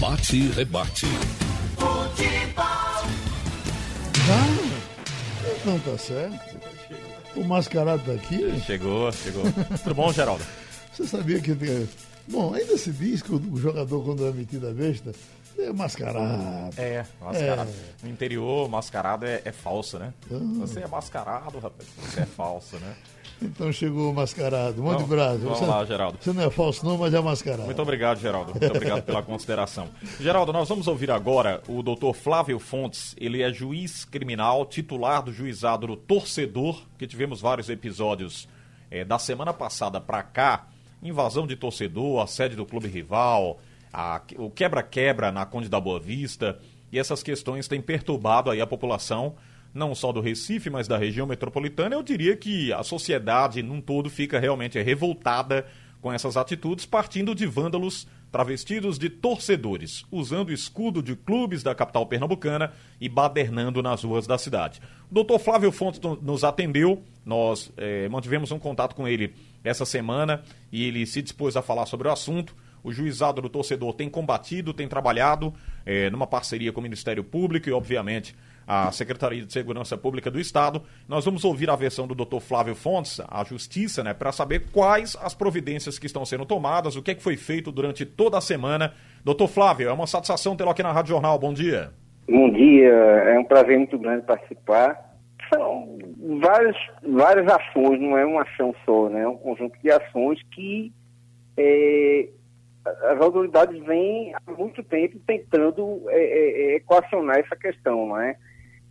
Bate 0.00 0.34
e 0.34 0.48
rebate. 0.52 1.04
Ah, 4.30 4.46
não 5.66 5.78
tá 5.78 5.98
certo. 5.98 6.58
O 7.36 7.44
mascarado 7.44 8.02
tá 8.04 8.12
aqui. 8.12 8.58
Chegou, 8.62 9.12
chegou. 9.12 9.42
Tudo 9.82 9.94
bom, 9.94 10.10
Geraldo? 10.10 10.42
Você 10.90 11.06
sabia 11.06 11.38
que. 11.38 11.54
Bom, 12.26 12.54
ainda 12.54 12.78
se 12.78 12.90
diz 12.92 13.20
que 13.20 13.34
o 13.34 13.56
jogador, 13.58 14.02
quando 14.02 14.26
é 14.26 14.32
metido 14.32 14.68
a 14.68 14.72
besta, 14.72 15.12
é 15.58 15.70
mascarado. 15.70 16.72
É, 16.78 17.04
mascarado. 17.20 17.70
É. 17.70 18.04
No 18.06 18.08
interior, 18.10 18.70
mascarado 18.70 19.26
é, 19.26 19.42
é 19.44 19.52
falso, 19.52 19.98
né? 19.98 20.14
Ah. 20.32 20.38
Você 20.60 20.80
é 20.80 20.86
mascarado, 20.86 21.58
rapaz. 21.58 21.86
Você 21.98 22.20
é 22.20 22.26
falso, 22.26 22.76
né? 22.78 22.94
Então 23.42 23.72
chegou 23.72 24.10
o 24.10 24.14
mascarado. 24.14 24.82
Monte 24.82 25.04
Brasil. 25.04 25.44
Vamos 25.44 25.58
você, 25.58 25.66
lá, 25.66 25.84
Geraldo. 25.84 26.18
Você 26.20 26.32
não 26.32 26.42
é 26.42 26.50
falso, 26.50 26.84
não, 26.84 26.98
mas 26.98 27.14
é 27.14 27.20
mascarado. 27.20 27.64
Muito 27.64 27.82
obrigado, 27.82 28.20
Geraldo. 28.20 28.50
Muito 28.52 28.66
obrigado 28.66 29.02
pela 29.02 29.22
consideração. 29.22 29.88
Geraldo, 30.20 30.52
nós 30.52 30.68
vamos 30.68 30.86
ouvir 30.86 31.10
agora 31.10 31.62
o 31.66 31.82
doutor 31.82 32.14
Flávio 32.14 32.58
Fontes. 32.58 33.14
Ele 33.18 33.42
é 33.42 33.52
juiz 33.52 34.04
criminal, 34.04 34.66
titular 34.66 35.22
do 35.22 35.32
juizado 35.32 35.86
do 35.86 35.96
torcedor, 35.96 36.82
que 36.98 37.06
tivemos 37.06 37.40
vários 37.40 37.70
episódios 37.70 38.48
é, 38.90 39.04
da 39.04 39.18
semana 39.18 39.52
passada 39.52 40.00
para 40.00 40.22
cá. 40.22 40.66
Invasão 41.02 41.46
de 41.46 41.56
torcedor, 41.56 42.22
a 42.22 42.26
sede 42.26 42.54
do 42.54 42.66
clube 42.66 42.88
rival, 42.88 43.58
a, 43.92 44.20
o 44.36 44.50
quebra-quebra 44.50 45.32
na 45.32 45.46
Conde 45.46 45.68
da 45.68 45.80
Boa 45.80 45.98
Vista. 45.98 46.58
E 46.92 46.98
essas 46.98 47.22
questões 47.22 47.68
têm 47.68 47.80
perturbado 47.80 48.50
aí 48.50 48.60
a 48.60 48.66
população 48.66 49.34
não 49.72 49.94
só 49.94 50.12
do 50.12 50.20
Recife, 50.20 50.70
mas 50.70 50.88
da 50.88 50.98
região 50.98 51.26
metropolitana, 51.26 51.94
eu 51.94 52.02
diria 52.02 52.36
que 52.36 52.72
a 52.72 52.82
sociedade 52.82 53.62
num 53.62 53.80
todo 53.80 54.10
fica 54.10 54.38
realmente 54.38 54.80
revoltada 54.82 55.66
com 56.00 56.12
essas 56.12 56.36
atitudes, 56.36 56.86
partindo 56.86 57.34
de 57.34 57.46
vândalos 57.46 58.06
travestidos 58.30 58.98
de 58.98 59.10
torcedores, 59.10 60.04
usando 60.10 60.52
escudo 60.52 61.02
de 61.02 61.16
clubes 61.16 61.62
da 61.62 61.74
capital 61.74 62.06
pernambucana 62.06 62.72
e 63.00 63.08
badernando 63.08 63.82
nas 63.82 64.04
ruas 64.04 64.26
da 64.26 64.38
cidade. 64.38 64.80
O 65.10 65.14
doutor 65.14 65.38
Flávio 65.38 65.72
Fontes 65.72 66.00
nos 66.22 66.44
atendeu, 66.44 67.02
nós 67.24 67.72
é, 67.76 68.08
mantivemos 68.08 68.52
um 68.52 68.58
contato 68.58 68.94
com 68.94 69.06
ele 69.06 69.34
essa 69.64 69.84
semana 69.84 70.42
e 70.70 70.84
ele 70.84 71.04
se 71.06 71.20
dispôs 71.20 71.56
a 71.56 71.62
falar 71.62 71.86
sobre 71.86 72.08
o 72.08 72.12
assunto. 72.12 72.54
O 72.82 72.92
juizado 72.92 73.42
do 73.42 73.48
torcedor 73.48 73.92
tem 73.92 74.08
combatido, 74.08 74.72
tem 74.72 74.88
trabalhado 74.88 75.52
é, 75.84 76.08
numa 76.08 76.26
parceria 76.26 76.72
com 76.72 76.80
o 76.80 76.82
Ministério 76.82 77.22
Público 77.22 77.68
e, 77.68 77.72
obviamente, 77.72 78.34
a 78.66 78.90
Secretaria 78.92 79.44
de 79.44 79.52
Segurança 79.52 79.96
Pública 79.96 80.30
do 80.30 80.38
Estado. 80.38 80.82
Nós 81.08 81.24
vamos 81.24 81.44
ouvir 81.44 81.70
a 81.70 81.76
versão 81.76 82.06
do 82.06 82.14
Dr. 82.14 82.40
Flávio 82.40 82.74
Fontes, 82.74 83.20
a 83.28 83.42
Justiça, 83.44 84.04
né, 84.04 84.14
para 84.14 84.32
saber 84.32 84.70
quais 84.72 85.16
as 85.20 85.34
providências 85.34 85.98
que 85.98 86.06
estão 86.06 86.24
sendo 86.24 86.46
tomadas, 86.46 86.96
o 86.96 87.02
que, 87.02 87.10
é 87.10 87.14
que 87.14 87.22
foi 87.22 87.36
feito 87.36 87.72
durante 87.72 88.04
toda 88.04 88.38
a 88.38 88.40
semana. 88.40 88.94
Doutor 89.24 89.48
Flávio, 89.48 89.88
é 89.88 89.92
uma 89.92 90.06
satisfação 90.06 90.56
tê-lo 90.56 90.70
aqui 90.70 90.82
na 90.82 90.92
Rádio 90.92 91.10
Jornal. 91.10 91.38
Bom 91.38 91.52
dia. 91.52 91.90
Bom 92.28 92.50
dia, 92.50 92.88
é 92.88 93.38
um 93.38 93.44
prazer 93.44 93.76
muito 93.76 93.98
grande 93.98 94.24
participar. 94.24 95.10
São 95.52 95.98
várias, 96.40 96.76
várias 97.02 97.46
ações, 97.50 98.00
não 98.00 98.16
é 98.16 98.24
uma 98.24 98.42
ação 98.42 98.74
só, 98.84 99.08
né? 99.08 99.22
É 99.22 99.28
um 99.28 99.36
conjunto 99.36 99.76
de 99.82 99.90
ações 99.90 100.40
que 100.52 100.92
é, 101.56 102.28
as 102.84 103.20
autoridades 103.20 103.78
vêm 103.84 104.32
há 104.34 104.52
muito 104.52 104.82
tempo 104.82 105.18
tentando 105.26 106.04
é, 106.08 106.18
é, 106.18 106.76
equacionar 106.76 107.38
essa 107.38 107.56
questão, 107.56 108.06
não 108.06 108.20
é? 108.20 108.36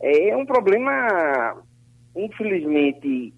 É 0.02 0.36
um 0.36 0.46
problema, 0.46 1.62
infelizmente, 2.16 3.34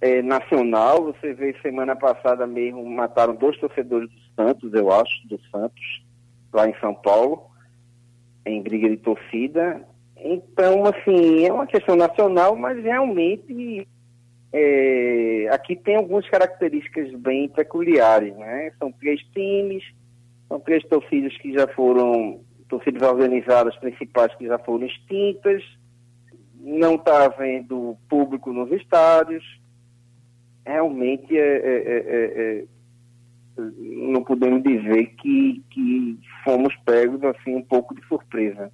é, 0.00 0.22
nacional. 0.22 1.04
Você 1.04 1.32
vê, 1.32 1.54
semana 1.62 1.96
passada 1.96 2.46
mesmo, 2.46 2.84
mataram 2.84 3.34
dois 3.34 3.58
torcedores 3.58 4.10
do 4.10 4.20
Santos, 4.34 4.74
eu 4.74 4.92
acho, 4.92 5.28
do 5.28 5.40
Santos, 5.50 6.04
lá 6.52 6.68
em 6.68 6.74
São 6.80 6.94
Paulo, 6.94 7.46
em 8.44 8.62
briga 8.62 8.88
de 8.88 8.98
torcida. 8.98 9.82
Então, 10.16 10.84
assim, 10.84 11.46
é 11.46 11.52
uma 11.52 11.66
questão 11.66 11.96
nacional, 11.96 12.56
mas 12.56 12.82
realmente 12.82 13.86
é, 14.52 15.48
aqui 15.50 15.76
tem 15.76 15.96
algumas 15.96 16.28
características 16.28 17.12
bem 17.14 17.48
peculiares, 17.48 18.34
né? 18.36 18.72
São 18.78 18.90
três 18.92 19.20
times, 19.34 19.84
são 20.48 20.58
três 20.60 20.82
torcidas 20.84 21.36
que 21.38 21.52
já 21.52 21.66
foram, 21.68 22.40
torcidas 22.68 23.02
organizadas 23.02 23.76
principais 23.76 24.34
que 24.36 24.46
já 24.46 24.58
foram 24.58 24.86
extintas, 24.86 25.62
não 26.66 26.96
está 26.96 27.26
havendo 27.26 27.96
público 28.08 28.52
nos 28.52 28.72
estádios. 28.72 29.44
Realmente 30.66 31.38
é, 31.38 31.56
é, 31.56 31.76
é, 31.86 32.64
é, 33.56 33.62
não 33.78 34.24
podemos 34.24 34.64
dizer 34.64 35.14
que, 35.14 35.62
que 35.70 36.18
fomos 36.42 36.74
pegos 36.84 37.22
assim 37.22 37.54
um 37.54 37.62
pouco 37.62 37.94
de 37.94 38.04
surpresa. 38.08 38.72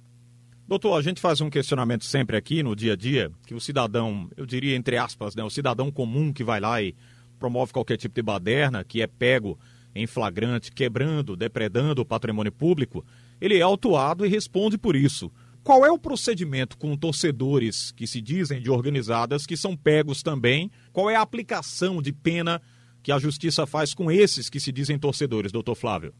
Doutor, 0.67 0.97
a 0.97 1.03
gente 1.03 1.21
faz 1.21 1.39
um 1.39 1.51
questionamento 1.51 2.03
sempre 2.03 2.35
aqui 2.35 2.63
no 2.63 2.75
dia 2.75 2.93
a 2.93 2.95
dia, 2.95 3.29
que 3.45 3.53
o 3.53 3.59
cidadão, 3.59 4.27
eu 4.35 4.45
diria 4.45 4.75
entre 4.75 4.97
aspas, 4.97 5.35
né, 5.35 5.43
o 5.43 5.49
cidadão 5.49 5.91
comum 5.91 6.33
que 6.33 6.43
vai 6.43 6.59
lá 6.59 6.81
e 6.81 6.95
promove 7.37 7.73
qualquer 7.73 7.97
tipo 7.97 8.15
de 8.15 8.23
baderna, 8.23 8.83
que 8.83 9.03
é 9.03 9.07
pego 9.07 9.59
em 9.93 10.07
flagrante, 10.07 10.71
quebrando, 10.71 11.35
depredando 11.35 12.01
o 12.01 12.05
patrimônio 12.05 12.51
público, 12.51 13.05
ele 13.39 13.59
é 13.59 13.61
autuado 13.61 14.25
e 14.25 14.29
responde 14.29 14.79
por 14.79 14.95
isso. 14.95 15.31
Qual 15.63 15.85
é 15.85 15.91
o 15.91 15.97
procedimento 15.97 16.77
com 16.77 16.97
torcedores 16.97 17.93
que 17.93 18.05
se 18.05 18.21
dizem 18.21 18.61
de 18.61 18.69
organizadas 18.69 19.45
que 19.45 19.55
são 19.55 19.77
pegos 19.77 20.21
também? 20.21 20.69
Qual 20.91 21.09
é 21.09 21.15
a 21.15 21.21
aplicação 21.21 22.01
de 22.01 22.11
pena 22.11 22.61
que 23.01 23.13
a 23.13 23.17
justiça 23.17 23.65
faz 23.65 23.93
com 23.93 24.11
esses 24.11 24.49
que 24.49 24.59
se 24.59 24.73
dizem 24.73 24.99
torcedores, 24.99 25.53
doutor 25.53 25.75
Flávio? 25.75 26.13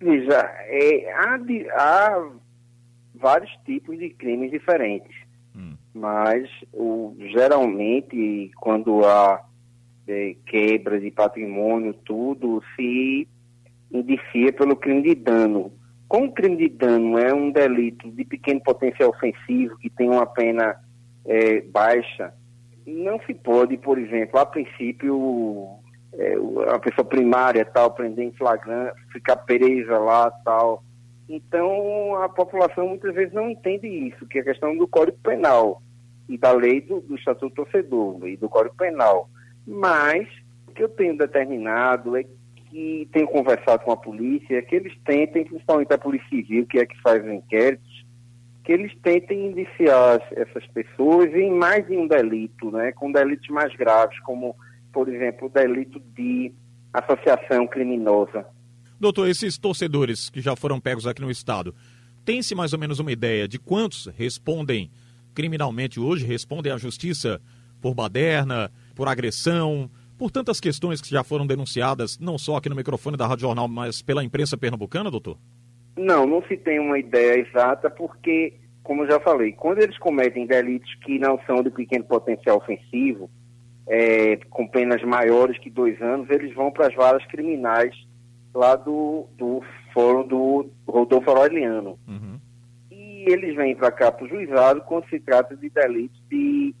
Veja, 0.00 0.40
é, 0.66 1.12
há, 1.12 1.38
há, 1.76 2.30
vários 3.14 3.50
tipos 3.64 3.96
de 3.96 4.10
crimes 4.10 4.50
diferentes, 4.50 5.14
hum. 5.54 5.76
mas 5.94 6.48
o, 6.72 7.14
geralmente 7.32 8.50
quando 8.56 9.04
há 9.04 9.44
é, 10.08 10.34
quebra 10.46 10.98
de 11.00 11.12
patrimônio, 11.12 11.94
tudo 12.04 12.60
se 12.74 13.28
indicia 13.92 14.52
pelo 14.52 14.74
crime 14.74 15.02
de 15.02 15.14
dano 15.14 15.72
como 16.10 16.26
o 16.26 16.32
crime 16.32 16.56
de 16.56 16.68
dano 16.70 17.16
é 17.20 17.32
um 17.32 17.52
delito 17.52 18.10
de 18.10 18.24
pequeno 18.24 18.60
potencial 18.60 19.10
ofensivo, 19.10 19.78
que 19.78 19.88
tem 19.88 20.10
uma 20.10 20.26
pena 20.26 20.74
é, 21.24 21.60
baixa, 21.60 22.34
não 22.84 23.20
se 23.20 23.32
pode, 23.32 23.76
por 23.76 23.96
exemplo, 23.96 24.40
a 24.40 24.44
princípio, 24.44 25.68
é, 26.12 26.34
a 26.74 26.80
pessoa 26.80 27.04
primária 27.04 27.64
tal, 27.64 27.92
prender 27.92 28.24
em 28.24 28.32
flagrante, 28.32 29.00
ficar 29.12 29.36
presa 29.36 30.00
lá 30.00 30.32
tal. 30.44 30.82
Então, 31.28 32.16
a 32.20 32.28
população 32.28 32.88
muitas 32.88 33.14
vezes 33.14 33.32
não 33.32 33.48
entende 33.48 33.86
isso, 33.86 34.26
que 34.26 34.38
é 34.38 34.40
a 34.40 34.46
questão 34.46 34.76
do 34.76 34.88
Código 34.88 35.18
Penal 35.22 35.80
e 36.28 36.36
da 36.36 36.50
lei 36.50 36.80
do, 36.80 37.00
do 37.00 37.14
Estatuto 37.14 37.54
Torcedor 37.54 38.26
e 38.26 38.36
do 38.36 38.48
Código 38.48 38.74
Penal. 38.74 39.30
Mas, 39.64 40.26
o 40.66 40.72
que 40.72 40.82
eu 40.82 40.88
tenho 40.88 41.16
determinado 41.16 42.16
é 42.16 42.24
que 42.70 43.08
tenho 43.12 43.26
conversado 43.26 43.84
com 43.84 43.92
a 43.92 43.96
polícia 43.96 44.62
que 44.62 44.76
eles 44.76 44.96
tentem, 45.04 45.44
principalmente 45.44 45.92
a 45.92 45.98
Polícia 45.98 46.28
Civil, 46.28 46.66
que 46.66 46.78
é 46.78 46.86
que 46.86 46.98
faz 47.02 47.22
os 47.24 47.30
inquéritos, 47.30 48.06
que 48.64 48.72
eles 48.72 48.92
tentem 49.02 49.48
indiciar 49.48 50.20
essas 50.32 50.64
pessoas 50.68 51.34
em 51.34 51.50
mais 51.50 51.84
de 51.86 51.96
um 51.96 52.06
delito, 52.06 52.70
né, 52.70 52.92
com 52.92 53.10
delitos 53.10 53.48
mais 53.48 53.74
graves, 53.74 54.18
como, 54.20 54.54
por 54.92 55.08
exemplo, 55.08 55.48
o 55.48 55.50
delito 55.50 56.00
de 56.14 56.52
associação 56.92 57.66
criminosa. 57.66 58.46
Doutor, 58.98 59.28
esses 59.28 59.58
torcedores 59.58 60.30
que 60.30 60.40
já 60.40 60.54
foram 60.54 60.78
pegos 60.78 61.06
aqui 61.06 61.20
no 61.20 61.30
Estado, 61.30 61.74
tem-se 62.24 62.54
mais 62.54 62.72
ou 62.72 62.78
menos 62.78 63.00
uma 63.00 63.10
ideia 63.10 63.48
de 63.48 63.58
quantos 63.58 64.06
respondem 64.16 64.90
criminalmente 65.34 65.98
hoje, 65.98 66.26
respondem 66.26 66.70
à 66.70 66.76
justiça 66.76 67.40
por 67.80 67.94
baderna, 67.94 68.70
por 68.94 69.08
agressão, 69.08 69.90
por 70.20 70.30
tantas 70.30 70.60
questões 70.60 71.00
que 71.00 71.08
já 71.08 71.24
foram 71.24 71.46
denunciadas, 71.46 72.18
não 72.18 72.36
só 72.36 72.56
aqui 72.56 72.68
no 72.68 72.76
microfone 72.76 73.16
da 73.16 73.26
Rádio 73.26 73.46
Jornal, 73.46 73.66
mas 73.66 74.02
pela 74.02 74.22
imprensa 74.22 74.54
pernambucana, 74.54 75.10
doutor? 75.10 75.38
Não, 75.96 76.26
não 76.26 76.42
se 76.42 76.58
tem 76.58 76.78
uma 76.78 76.98
ideia 76.98 77.40
exata, 77.40 77.88
porque, 77.88 78.52
como 78.82 79.04
eu 79.04 79.10
já 79.10 79.18
falei, 79.18 79.52
quando 79.52 79.78
eles 79.78 79.96
cometem 79.96 80.46
delitos 80.46 80.94
que 80.96 81.18
não 81.18 81.40
são 81.46 81.62
de 81.62 81.70
pequeno 81.70 82.04
potencial 82.04 82.58
ofensivo, 82.58 83.30
é, 83.88 84.36
com 84.50 84.68
penas 84.68 85.02
maiores 85.02 85.58
que 85.58 85.70
dois 85.70 85.98
anos, 86.02 86.28
eles 86.28 86.54
vão 86.54 86.70
para 86.70 86.88
as 86.88 86.94
varas 86.94 87.24
criminais 87.24 87.96
lá 88.54 88.76
do, 88.76 89.26
do 89.38 89.62
fórum 89.94 90.28
do 90.28 90.70
Rodolfo 90.86 91.30
Aureliano. 91.30 91.98
Uhum. 92.06 92.38
E 92.90 93.24
eles 93.26 93.56
vêm 93.56 93.74
para 93.74 93.90
cá 93.90 94.12
para 94.12 94.26
o 94.26 94.28
juizado 94.28 94.82
quando 94.82 95.08
se 95.08 95.18
trata 95.18 95.56
de 95.56 95.70
delitos 95.70 96.20
de 96.28 96.74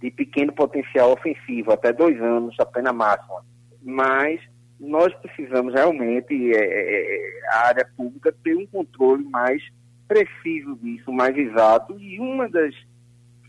de 0.00 0.10
pequeno 0.10 0.52
potencial 0.52 1.12
ofensivo, 1.12 1.72
até 1.72 1.92
dois 1.92 2.20
anos, 2.20 2.54
a 2.58 2.66
pena 2.66 2.92
máxima. 2.92 3.44
Mas 3.82 4.40
nós 4.78 5.12
precisamos 5.14 5.74
realmente, 5.74 6.54
é, 6.54 6.58
é, 6.58 7.16
é, 7.16 7.48
a 7.50 7.66
área 7.66 7.88
pública, 7.96 8.34
ter 8.44 8.56
um 8.56 8.66
controle 8.66 9.24
mais 9.24 9.62
preciso 10.06 10.76
disso, 10.76 11.12
mais 11.12 11.36
exato. 11.36 11.98
E 11.98 12.18
uma 12.20 12.48
das 12.48 12.74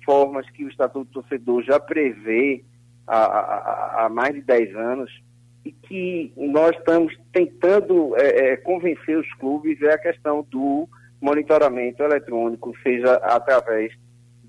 formas 0.03 0.49
que 0.51 0.65
o 0.65 0.69
Estatuto 0.69 1.05
do 1.05 1.21
Torcedor 1.21 1.63
já 1.63 1.79
prevê 1.79 2.63
há, 3.05 3.17
há, 3.17 4.05
há 4.05 4.09
mais 4.09 4.33
de 4.33 4.41
10 4.41 4.75
anos 4.75 5.21
e 5.63 5.71
que 5.71 6.33
nós 6.35 6.75
estamos 6.75 7.15
tentando 7.31 8.15
é, 8.17 8.53
é, 8.53 8.57
convencer 8.57 9.17
os 9.17 9.31
clubes 9.35 9.81
é 9.81 9.93
a 9.93 9.97
questão 9.97 10.45
do 10.49 10.87
monitoramento 11.21 12.01
eletrônico, 12.01 12.73
seja 12.81 13.15
através 13.15 13.93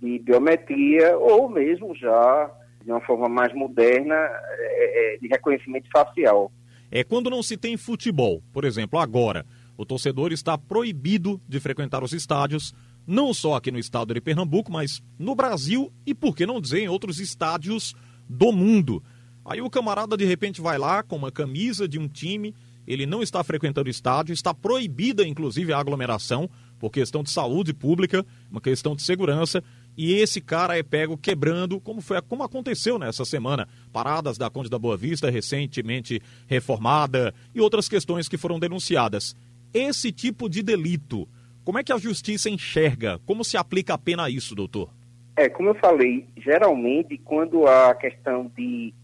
de 0.01 0.19
biometria 0.19 1.17
ou 1.19 1.49
mesmo 1.49 1.95
já 1.95 2.51
de 2.85 2.91
uma 2.91 3.01
forma 3.01 3.29
mais 3.29 3.55
moderna 3.55 4.15
é, 4.15 5.15
é 5.15 5.19
de 5.19 5.29
reconhecimento 5.29 5.89
facial. 5.93 6.51
É 6.91 7.05
quando 7.05 7.31
não 7.31 7.43
se 7.43 7.57
tem 7.57 7.77
futebol, 7.77 8.43
por 8.53 8.65
exemplo, 8.65 8.99
agora, 8.99 9.47
o 9.77 9.85
torcedor 9.85 10.33
está 10.33 10.59
proibido 10.59 11.41
de 11.49 11.61
frequentar 11.61 12.03
os 12.03 12.13
estádios, 12.13 12.75
não 13.07 13.33
só 13.33 13.55
aqui 13.55 13.71
no 13.71 13.79
estado 13.79 14.13
de 14.13 14.21
Pernambuco, 14.21 14.73
mas 14.73 15.03
no 15.19 15.35
Brasil 15.35 15.93
e, 16.05 16.15
por 16.15 16.35
que 16.35 16.45
não 16.45 16.61
dizer, 16.61 16.81
em 16.81 16.89
outros 16.89 17.21
estádios 17.21 17.95
do 18.29 18.51
mundo. 18.53 19.03
Aí 19.45 19.61
o 19.61 19.71
camarada 19.71 20.17
de 20.17 20.25
repente 20.25 20.61
vai 20.61 20.79
lá 20.79 21.03
com 21.03 21.17
uma 21.17 21.31
camisa 21.31 21.89
de 21.89 21.99
um 21.99 22.09
time, 22.09 22.55
ele 22.87 23.07
não 23.07 23.23
está 23.23 23.43
frequentando 23.45 23.89
o 23.89 23.91
estádio, 23.91 24.33
está 24.33 24.53
proibida 24.53 25.27
inclusive 25.27 25.73
a 25.73 25.79
aglomeração 25.79 26.49
por 26.79 26.91
questão 26.91 27.23
de 27.23 27.31
saúde 27.31 27.73
pública, 27.73 28.25
uma 28.51 28.61
questão 28.61 28.97
de 28.97 29.03
segurança, 29.03 29.63
e 30.03 30.15
esse 30.15 30.41
cara 30.41 30.79
é 30.79 30.83
pego 30.83 31.15
quebrando, 31.19 31.79
como 31.79 32.01
foi 32.01 32.23
como 32.23 32.43
aconteceu 32.43 32.99
nessa 32.99 33.23
semana, 33.23 33.69
paradas 33.93 34.39
da 34.39 34.49
Conde 34.49 34.71
da 34.71 34.79
Boa 34.79 34.97
Vista 34.97 35.29
recentemente 35.31 36.23
reformada 36.47 37.35
e 37.55 37.61
outras 37.61 37.87
questões 37.87 38.27
que 38.27 38.39
foram 38.39 38.59
denunciadas. 38.59 39.37
Esse 39.75 40.11
tipo 40.11 40.49
de 40.49 40.63
delito, 40.63 41.29
como 41.63 41.79
é 41.79 41.85
que 41.85 41.93
a 41.93 41.99
justiça 41.99 42.49
enxerga? 42.49 43.21
Como 43.27 43.45
se 43.45 43.59
aplica 43.59 43.93
a 43.93 43.99
pena 43.99 44.25
a 44.25 44.31
isso, 44.31 44.55
doutor? 44.55 44.89
É, 45.37 45.51
como 45.51 45.69
eu 45.69 45.75
falei, 45.75 46.27
geralmente 46.35 47.19
quando 47.19 47.67
há 47.67 47.95
questão 47.95 48.51
de 48.57 48.95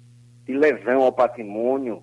de 0.46 0.56
lesão 0.56 1.02
ao 1.02 1.12
patrimônio 1.12 2.02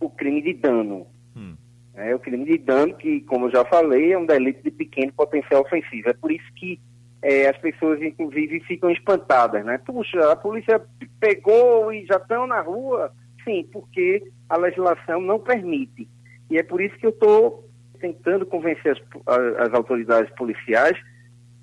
o 0.00 0.08
crime 0.08 0.40
de 0.40 0.54
dano. 0.54 1.06
Hum. 1.36 1.56
É 1.92 2.14
o 2.14 2.18
crime 2.18 2.46
de 2.46 2.56
dano 2.56 2.94
que, 2.94 3.20
como 3.22 3.46
eu 3.46 3.50
já 3.50 3.64
falei, 3.66 4.12
é 4.12 4.18
um 4.18 4.24
delito 4.24 4.62
de 4.62 4.70
pequeno 4.70 5.12
potencial 5.12 5.60
ofensivo. 5.60 6.08
É 6.08 6.14
por 6.14 6.32
isso 6.32 6.46
que 6.54 6.80
é, 7.24 7.48
as 7.48 7.56
pessoas, 7.56 8.02
inclusive, 8.02 8.60
ficam 8.60 8.90
espantadas, 8.90 9.64
né? 9.64 9.78
Puxa, 9.78 10.30
a 10.30 10.36
polícia 10.36 10.78
pegou 11.18 11.90
e 11.90 12.04
já 12.04 12.16
estão 12.16 12.46
na 12.46 12.60
rua. 12.60 13.10
Sim, 13.42 13.66
porque 13.72 14.30
a 14.46 14.58
legislação 14.58 15.22
não 15.22 15.40
permite. 15.40 16.06
E 16.50 16.58
é 16.58 16.62
por 16.62 16.82
isso 16.82 16.94
que 16.98 17.06
eu 17.06 17.10
estou 17.10 17.66
tentando 17.98 18.44
convencer 18.44 19.02
as, 19.26 19.68
as 19.68 19.72
autoridades 19.72 20.30
policiais 20.34 20.98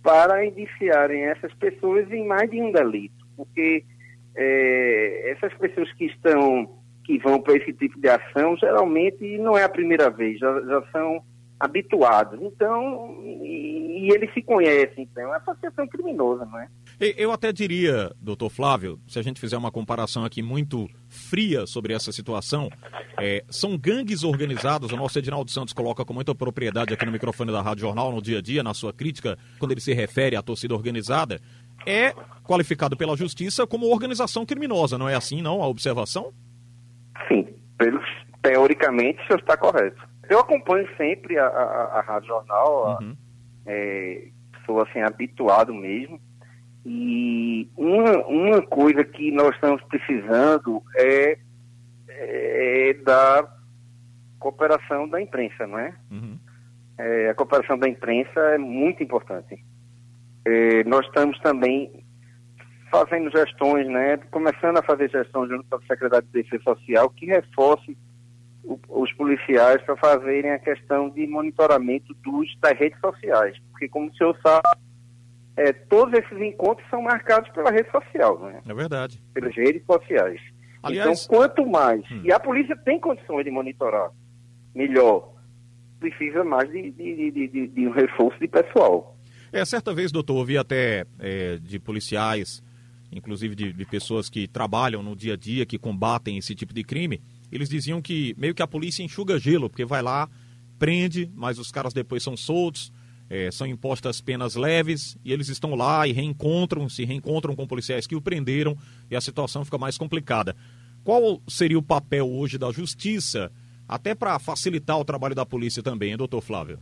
para 0.01 0.43
indiciarem 0.43 1.25
essas 1.25 1.53
pessoas 1.53 2.11
em 2.11 2.25
mais 2.25 2.49
de 2.49 2.59
um 2.59 2.71
delito. 2.71 3.23
Porque 3.37 3.83
é, 4.35 5.29
essas 5.29 5.53
pessoas 5.59 5.93
que 5.93 6.05
estão, 6.05 6.75
que 7.05 7.19
vão 7.19 7.39
para 7.39 7.55
esse 7.57 7.71
tipo 7.73 8.01
de 8.01 8.09
ação, 8.09 8.57
geralmente 8.57 9.37
não 9.37 9.55
é 9.55 9.63
a 9.63 9.69
primeira 9.69 10.09
vez, 10.09 10.39
já, 10.39 10.59
já 10.61 10.81
são 10.91 11.21
habituados. 11.59 12.41
Então, 12.41 13.21
e, 14.05 14.13
eles 14.13 14.33
se 14.33 14.41
conhecem, 14.41 15.03
então, 15.03 15.23
é 15.23 15.27
uma 15.27 15.37
associação 15.37 15.87
criminosa, 15.87 16.45
não 16.45 16.59
é? 16.59 16.67
Eu 17.17 17.31
até 17.31 17.51
diria, 17.51 18.11
doutor 18.21 18.49
Flávio, 18.49 18.99
se 19.07 19.17
a 19.17 19.21
gente 19.21 19.39
fizer 19.39 19.57
uma 19.57 19.71
comparação 19.71 20.23
aqui 20.23 20.41
muito 20.41 20.87
fria 21.09 21.65
sobre 21.65 21.93
essa 21.93 22.11
situação, 22.11 22.69
é, 23.19 23.43
são 23.49 23.77
gangues 23.77 24.23
organizados, 24.23 24.91
o 24.91 24.97
nosso 24.97 25.17
Edinaldo 25.17 25.49
Santos 25.51 25.73
coloca 25.73 26.05
com 26.05 26.13
muita 26.13 26.33
propriedade 26.35 26.93
aqui 26.93 27.05
no 27.05 27.11
microfone 27.11 27.51
da 27.51 27.61
Rádio 27.61 27.81
Jornal, 27.81 28.11
no 28.11 28.21
dia 28.21 28.39
a 28.39 28.41
dia, 28.41 28.63
na 28.63 28.73
sua 28.73 28.93
crítica, 28.93 29.37
quando 29.59 29.71
ele 29.71 29.81
se 29.81 29.93
refere 29.93 30.35
à 30.35 30.41
torcida 30.41 30.73
organizada, 30.73 31.39
é 31.85 32.13
qualificado 32.43 32.95
pela 32.95 33.15
justiça 33.15 33.65
como 33.65 33.91
organização 33.91 34.45
criminosa, 34.45 34.97
não 34.97 35.09
é 35.09 35.15
assim, 35.15 35.41
não? 35.41 35.61
A 35.61 35.67
observação? 35.67 36.33
Sim, 37.27 37.47
pelos, 37.77 38.05
teoricamente 38.41 39.21
isso 39.23 39.35
está 39.35 39.57
correto. 39.57 40.01
Eu 40.29 40.39
acompanho 40.39 40.87
sempre 40.95 41.37
a, 41.37 41.45
a, 41.45 41.99
a 41.99 42.01
Rádio 42.01 42.29
Jornal, 42.29 42.99
uhum. 43.01 43.15
É, 43.65 44.27
sou 44.65 44.81
assim, 44.81 44.99
habituado 44.99 45.73
mesmo. 45.73 46.19
E 46.85 47.69
uma, 47.77 48.25
uma 48.25 48.61
coisa 48.61 49.03
que 49.03 49.31
nós 49.31 49.53
estamos 49.55 49.81
precisando 49.83 50.81
é, 50.95 51.37
é 52.07 52.93
da 53.05 53.47
cooperação 54.39 55.07
da 55.07 55.21
imprensa, 55.21 55.67
não 55.67 55.77
é? 55.77 55.93
Uhum. 56.09 56.37
é? 56.97 57.29
A 57.29 57.35
cooperação 57.35 57.77
da 57.77 57.87
imprensa 57.87 58.39
é 58.39 58.57
muito 58.57 59.03
importante. 59.03 59.63
É, 60.43 60.83
nós 60.85 61.05
estamos 61.05 61.39
também 61.39 62.03
fazendo 62.91 63.31
gestões, 63.31 63.87
né, 63.87 64.17
começando 64.31 64.77
a 64.77 64.83
fazer 64.83 65.09
gestões 65.09 65.49
junto 65.49 65.63
com 65.69 65.77
a 65.77 65.81
Secretaria 65.87 66.21
de 66.21 66.43
Defesa 66.43 66.63
Social 66.63 67.09
que 67.11 67.25
reforce 67.27 67.97
o, 68.63 68.79
os 68.89 69.11
policiais 69.13 69.81
para 69.83 69.95
fazerem 69.97 70.51
a 70.51 70.59
questão 70.59 71.09
de 71.09 71.25
monitoramento 71.27 72.13
dos, 72.23 72.47
das 72.59 72.77
redes 72.77 72.99
sociais. 72.99 73.57
Porque, 73.71 73.87
como 73.87 74.09
o 74.09 74.15
senhor 74.15 74.37
sabe, 74.41 74.79
é, 75.57 75.73
todos 75.73 76.17
esses 76.17 76.37
encontros 76.39 76.87
são 76.89 77.01
marcados 77.01 77.49
pela 77.51 77.71
rede 77.71 77.89
social, 77.91 78.39
né? 78.39 78.61
É 78.67 78.73
verdade. 78.73 79.21
Pelas 79.33 79.55
redes 79.55 79.83
sociais. 79.85 80.39
Aliás, 80.83 81.25
então, 81.25 81.37
quanto 81.37 81.65
mais, 81.65 82.01
hum. 82.11 82.21
e 82.23 82.31
a 82.31 82.39
polícia 82.39 82.75
tem 82.75 82.99
condições 82.99 83.43
de 83.43 83.51
monitorar 83.51 84.11
melhor, 84.73 85.33
precisa 85.99 86.43
mais 86.43 86.69
de, 86.71 86.91
de, 86.91 87.31
de, 87.31 87.67
de 87.67 87.87
um 87.87 87.91
reforço 87.91 88.39
de 88.39 88.47
pessoal. 88.47 89.15
É, 89.53 89.63
certa 89.65 89.93
vez, 89.93 90.11
doutor, 90.11 90.35
ouvi 90.37 90.57
até 90.57 91.05
é, 91.19 91.57
de 91.57 91.77
policiais, 91.77 92.63
inclusive 93.11 93.53
de, 93.53 93.73
de, 93.73 93.85
pessoas 93.85 94.29
que 94.29 94.47
trabalham 94.47 95.03
no 95.03 95.15
dia 95.15 95.33
a 95.33 95.37
dia, 95.37 95.65
que 95.65 95.77
combatem 95.77 96.37
esse 96.37 96.55
tipo 96.55 96.73
de 96.73 96.83
crime, 96.83 97.21
eles 97.51 97.69
diziam 97.69 98.01
que 98.01 98.33
meio 98.37 98.55
que 98.55 98.61
a 98.61 98.67
polícia 98.67 99.03
enxuga 99.03 99.39
gelo, 99.39 99.69
porque 99.69 99.85
vai 99.85 100.01
lá, 100.01 100.29
prende, 100.79 101.29
mas 101.35 101.59
os 101.59 101.71
caras 101.71 101.93
depois 101.93 102.23
são 102.23 102.37
soltos, 102.37 102.91
é, 103.29 103.49
são 103.51 103.65
impostas 103.67 104.19
penas 104.19 104.55
leves, 104.55 105.17
e 105.23 105.31
eles 105.31 105.47
estão 105.47 105.75
lá 105.75 106.07
e 106.07 106.11
reencontram, 106.11 106.89
se 106.89 107.05
reencontram 107.05 107.55
com 107.55 107.67
policiais 107.67 108.05
que 108.05 108.15
o 108.15 108.21
prenderam, 108.21 108.77
e 109.09 109.15
a 109.15 109.21
situação 109.21 109.63
fica 109.63 109.77
mais 109.77 109.97
complicada. 109.97 110.55
Qual 111.03 111.41
seria 111.47 111.79
o 111.79 111.83
papel 111.83 112.29
hoje 112.29 112.57
da 112.57 112.71
justiça, 112.71 113.51
até 113.87 114.13
para 114.13 114.37
facilitar 114.37 114.99
o 114.99 115.05
trabalho 115.05 115.35
da 115.35 115.45
polícia 115.45 115.81
também, 115.81 116.11
hein, 116.11 116.17
doutor 116.17 116.41
Flávio? 116.41 116.79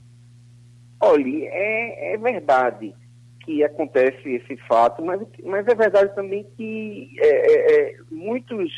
Olha, 1.01 1.45
é, 1.45 2.13
é 2.13 2.17
verdade 2.17 2.93
que 3.45 3.63
acontece 3.63 4.29
esse 4.29 4.57
fato, 4.67 5.03
mas, 5.03 5.21
mas 5.43 5.67
é 5.67 5.73
verdade 5.73 6.13
também 6.13 6.45
que 6.55 7.15
é, 7.17 7.27
é, 7.27 7.91
é 7.91 7.97
muitos, 8.11 8.71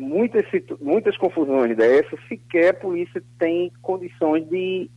muitas, 0.00 0.44
muitas 0.80 1.16
confusões 1.16 1.76
dessas 1.76 2.18
sequer 2.28 2.70
a 2.70 2.74
polícia 2.74 3.22
tem 3.38 3.70
condições 3.82 4.48
de, 4.48 4.90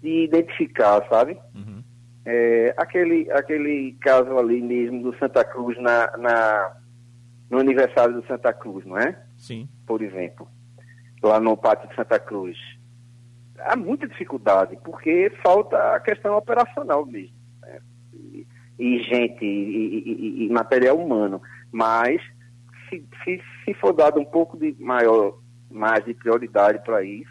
de 0.00 0.24
identificar, 0.24 1.06
sabe? 1.08 1.38
Uhum. 1.54 1.82
É, 2.24 2.74
aquele, 2.76 3.30
aquele 3.30 3.96
caso 4.00 4.36
ali 4.38 4.60
mesmo 4.60 5.02
do 5.02 5.18
Santa 5.18 5.44
Cruz 5.44 5.80
na, 5.80 6.16
na, 6.16 6.76
no 7.50 7.58
aniversário 7.58 8.14
do 8.14 8.26
Santa 8.26 8.52
Cruz, 8.52 8.84
não 8.84 8.98
é? 8.98 9.18
Sim. 9.36 9.68
Por 9.86 10.02
exemplo, 10.02 10.48
lá 11.22 11.38
no 11.38 11.56
Pátio 11.56 11.88
de 11.88 11.94
Santa 11.94 12.18
Cruz 12.18 12.56
há 13.60 13.76
muita 13.76 14.06
dificuldade, 14.06 14.78
porque 14.84 15.30
falta 15.42 15.94
a 15.94 16.00
questão 16.00 16.36
operacional 16.36 17.04
mesmo. 17.04 17.36
Né? 17.62 17.80
E, 18.14 18.46
e, 18.78 19.02
gente, 19.02 19.44
e, 19.44 20.02
e, 20.06 20.46
e, 20.46 20.48
material 20.50 20.96
humano. 20.96 21.40
Mas, 21.72 22.20
se, 22.88 23.04
se, 23.24 23.42
se, 23.64 23.74
for 23.74 23.92
dado 23.92 24.20
um 24.20 24.24
pouco 24.24 24.56
de 24.56 24.74
maior, 24.78 25.38
mais 25.70 26.04
de 26.04 26.14
prioridade 26.14 26.82
para 26.84 27.02
isso, 27.02 27.30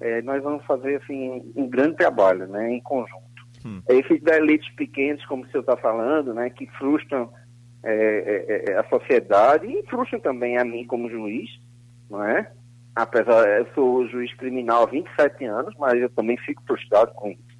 é, 0.00 0.22
nós 0.22 0.42
vamos 0.42 0.64
fazer 0.64 0.96
assim, 1.02 1.52
um 1.56 1.68
grande 1.68 1.96
trabalho 1.96 2.46
né, 2.46 2.72
em 2.72 2.80
conjunto. 2.80 3.28
Hum. 3.64 3.82
Esses 3.88 4.22
delitos 4.22 4.68
pequenos, 4.70 5.24
como 5.26 5.44
o 5.44 5.46
senhor 5.48 5.60
está 5.60 5.76
falando, 5.76 6.32
né, 6.32 6.50
que 6.50 6.66
frustram 6.78 7.30
é, 7.82 7.92
é, 7.92 8.72
é, 8.72 8.78
a 8.78 8.88
sociedade 8.88 9.66
e 9.66 9.82
frustram 9.88 10.20
também 10.20 10.56
a 10.56 10.64
mim 10.64 10.86
como 10.86 11.10
juiz, 11.10 11.48
não 12.08 12.22
é? 12.24 12.50
apesar, 13.02 13.48
eu 13.58 13.66
sou 13.74 14.08
juiz 14.08 14.34
criminal 14.34 14.82
há 14.82 14.86
27 14.86 15.44
anos, 15.44 15.74
mas 15.78 16.00
eu 16.00 16.10
também 16.10 16.36
fico 16.38 16.62
frustrado 16.66 17.12
com 17.14 17.30
isso. 17.30 17.58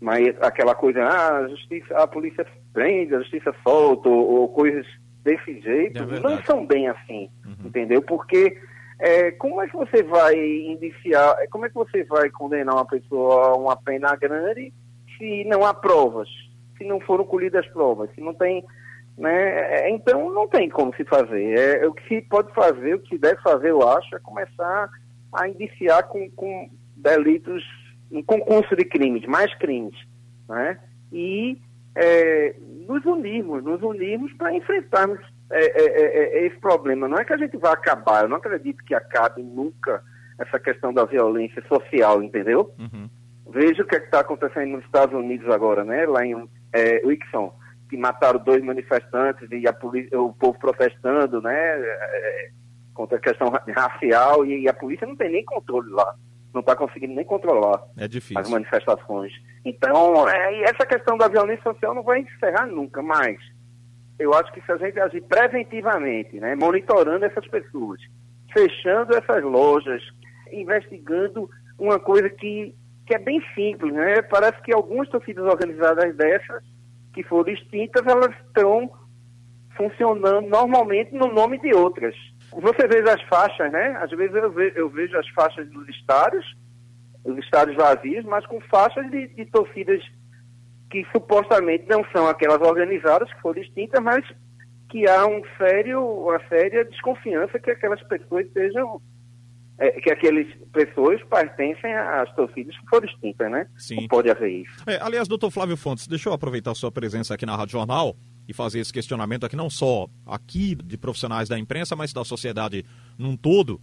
Mas 0.00 0.36
aquela 0.40 0.74
coisa, 0.74 1.02
ah, 1.02 1.38
a, 1.38 1.48
justiça, 1.48 1.96
a 1.96 2.06
polícia 2.06 2.46
prende, 2.72 3.14
a 3.14 3.20
justiça 3.20 3.54
solta, 3.62 4.08
ou, 4.08 4.40
ou 4.40 4.48
coisas 4.48 4.86
desse 5.28 5.60
jeito, 5.60 6.02
é 6.02 6.20
não 6.20 6.42
são 6.42 6.66
bem 6.66 6.88
assim, 6.88 7.28
uhum. 7.44 7.66
entendeu? 7.66 8.00
Porque 8.00 8.56
é, 8.98 9.30
como 9.32 9.60
é 9.60 9.68
que 9.68 9.76
você 9.76 10.02
vai 10.02 10.34
indiciar, 10.36 11.36
como 11.50 11.66
é 11.66 11.68
que 11.68 11.74
você 11.74 12.02
vai 12.04 12.30
condenar 12.30 12.74
uma 12.74 12.86
pessoa 12.86 13.48
a 13.48 13.56
uma 13.56 13.76
pena 13.76 14.16
grande 14.16 14.72
se 15.18 15.44
não 15.44 15.66
há 15.66 15.74
provas, 15.74 16.28
se 16.78 16.84
não 16.84 16.98
foram 17.00 17.24
colhidas 17.24 17.66
provas, 17.68 18.10
se 18.14 18.20
não 18.22 18.32
tem 18.32 18.64
né? 19.18 19.90
Então 19.90 20.32
não 20.32 20.46
tem 20.46 20.68
como 20.68 20.94
se 20.94 21.04
fazer. 21.04 21.58
É, 21.58 21.86
o 21.86 21.92
que 21.92 22.06
se 22.06 22.22
pode 22.22 22.54
fazer, 22.54 22.94
o 22.94 23.00
que 23.00 23.16
se 23.16 23.18
deve 23.18 23.40
fazer, 23.42 23.70
eu 23.70 23.86
acho, 23.86 24.14
é 24.14 24.20
começar 24.20 24.88
a 25.32 25.48
indiciar 25.48 26.04
com, 26.04 26.30
com 26.30 26.70
delitos, 26.96 27.64
um 28.12 28.22
concurso 28.22 28.76
de 28.76 28.84
crimes, 28.84 29.26
mais 29.26 29.52
crimes, 29.56 29.94
né? 30.48 30.78
E 31.12 31.58
é, 31.98 32.54
nos 32.86 33.04
unirmos, 33.04 33.64
nos 33.64 33.82
unirmos 33.82 34.32
para 34.34 34.54
enfrentarmos 34.54 35.18
é, 35.50 35.64
é, 35.64 35.84
é, 35.84 36.38
é, 36.38 36.46
esse 36.46 36.56
problema. 36.60 37.08
Não 37.08 37.18
é 37.18 37.24
que 37.24 37.32
a 37.32 37.36
gente 37.36 37.56
vai 37.56 37.72
acabar, 37.72 38.22
eu 38.22 38.28
não 38.28 38.36
acredito 38.36 38.84
que 38.84 38.94
acabe 38.94 39.42
nunca 39.42 40.02
essa 40.38 40.58
questão 40.60 40.94
da 40.94 41.04
violência 41.04 41.62
social, 41.66 42.22
entendeu? 42.22 42.72
Uhum. 42.78 43.10
Veja 43.50 43.82
o 43.82 43.86
que 43.86 43.96
está 43.96 44.20
acontecendo 44.20 44.72
nos 44.72 44.84
Estados 44.84 45.14
Unidos 45.14 45.48
agora, 45.50 45.84
né? 45.84 46.06
Lá 46.06 46.24
em 46.24 46.48
é, 46.72 47.04
Wixon, 47.04 47.52
que 47.90 47.96
mataram 47.96 48.38
dois 48.44 48.62
manifestantes 48.62 49.50
e 49.50 49.66
a 49.66 49.72
polícia, 49.72 50.20
o 50.20 50.32
povo 50.32 50.56
protestando, 50.58 51.42
né? 51.42 51.52
É, 51.56 52.50
contra 52.94 53.16
a 53.16 53.20
questão 53.20 53.48
racial 53.48 54.44
e 54.44 54.68
a 54.68 54.74
polícia 54.74 55.06
não 55.06 55.16
tem 55.16 55.30
nem 55.30 55.44
controle 55.44 55.90
lá 55.90 56.14
não 56.52 56.60
está 56.60 56.74
conseguindo 56.74 57.14
nem 57.14 57.24
controlar 57.24 57.82
é 57.96 58.06
as 58.36 58.48
manifestações. 58.48 59.32
Então, 59.64 60.28
é, 60.28 60.62
essa 60.62 60.86
questão 60.86 61.16
da 61.18 61.28
violência 61.28 61.62
social 61.62 61.94
não 61.94 62.02
vai 62.02 62.20
encerrar 62.20 62.66
nunca 62.66 63.02
mais 63.02 63.38
eu 64.18 64.34
acho 64.34 64.52
que 64.52 64.60
se 64.62 64.72
a 64.72 64.76
gente 64.76 64.98
agir 64.98 65.22
preventivamente, 65.22 66.40
né, 66.40 66.54
monitorando 66.56 67.24
essas 67.24 67.46
pessoas, 67.46 68.00
fechando 68.52 69.16
essas 69.16 69.42
lojas, 69.44 70.02
investigando 70.52 71.48
uma 71.78 71.98
coisa 71.98 72.28
que, 72.28 72.74
que 73.06 73.14
é 73.14 73.18
bem 73.18 73.40
simples, 73.54 73.92
né? 73.92 74.22
Parece 74.22 74.60
que 74.62 74.72
algumas 74.72 75.08
torcidas 75.08 75.44
organizadas 75.44 76.16
dessas, 76.16 76.64
que 77.14 77.22
foram 77.22 77.52
extintas, 77.52 78.04
elas 78.06 78.34
estão 78.46 78.90
funcionando 79.76 80.48
normalmente 80.48 81.14
no 81.14 81.32
nome 81.32 81.58
de 81.60 81.72
outras. 81.72 82.14
Você 82.52 82.86
vê 82.86 82.98
as 83.10 83.22
faixas, 83.22 83.70
né? 83.70 83.96
Às 84.00 84.10
vezes 84.10 84.34
eu 84.34 84.50
vejo, 84.50 84.76
eu 84.76 84.88
vejo 84.88 85.16
as 85.18 85.28
faixas 85.30 85.68
dos 85.70 85.88
estádios, 85.88 86.44
os 87.24 87.38
estádios 87.38 87.76
vazios, 87.76 88.24
mas 88.24 88.46
com 88.46 88.60
faixas 88.62 89.10
de, 89.10 89.28
de 89.28 89.44
torcidas 89.46 90.02
que 90.90 91.06
supostamente 91.12 91.86
não 91.88 92.04
são 92.12 92.26
aquelas 92.26 92.60
organizadas 92.60 93.32
que 93.32 93.40
foram 93.40 93.60
extintas, 93.60 94.02
mas 94.02 94.24
que 94.88 95.06
há 95.06 95.26
um 95.26 95.42
sério, 95.58 96.02
uma 96.02 96.40
séria 96.48 96.84
desconfiança 96.84 97.58
que 97.58 97.70
aquelas 97.70 98.02
pessoas 98.04 98.50
sejam 98.52 99.00
é, 99.78 99.92
que 100.00 100.10
aquelas 100.10 100.46
pessoas 100.72 101.22
pertencem 101.24 101.94
às 101.94 102.34
torcidas 102.34 102.76
que 102.76 102.86
foram 102.88 103.06
extintas, 103.06 103.50
né? 103.50 103.66
Sim. 103.76 103.96
Não 103.96 104.08
pode 104.08 104.30
haver 104.30 104.48
isso. 104.48 104.82
É, 104.86 104.98
aliás, 105.00 105.28
doutor 105.28 105.50
Flávio 105.50 105.76
Fontes, 105.76 106.08
deixa 106.08 106.28
eu 106.28 106.32
aproveitar 106.32 106.72
a 106.72 106.74
sua 106.74 106.90
presença 106.90 107.34
aqui 107.34 107.46
na 107.46 107.54
Rádio 107.54 107.72
Jornal 107.72 108.16
e 108.48 108.54
fazer 108.54 108.80
esse 108.80 108.92
questionamento 108.92 109.44
aqui, 109.44 109.54
não 109.54 109.68
só 109.68 110.08
aqui 110.26 110.74
de 110.74 110.96
profissionais 110.96 111.50
da 111.50 111.58
imprensa, 111.58 111.94
mas 111.94 112.12
da 112.14 112.24
sociedade 112.24 112.84
num 113.18 113.36
todo. 113.36 113.78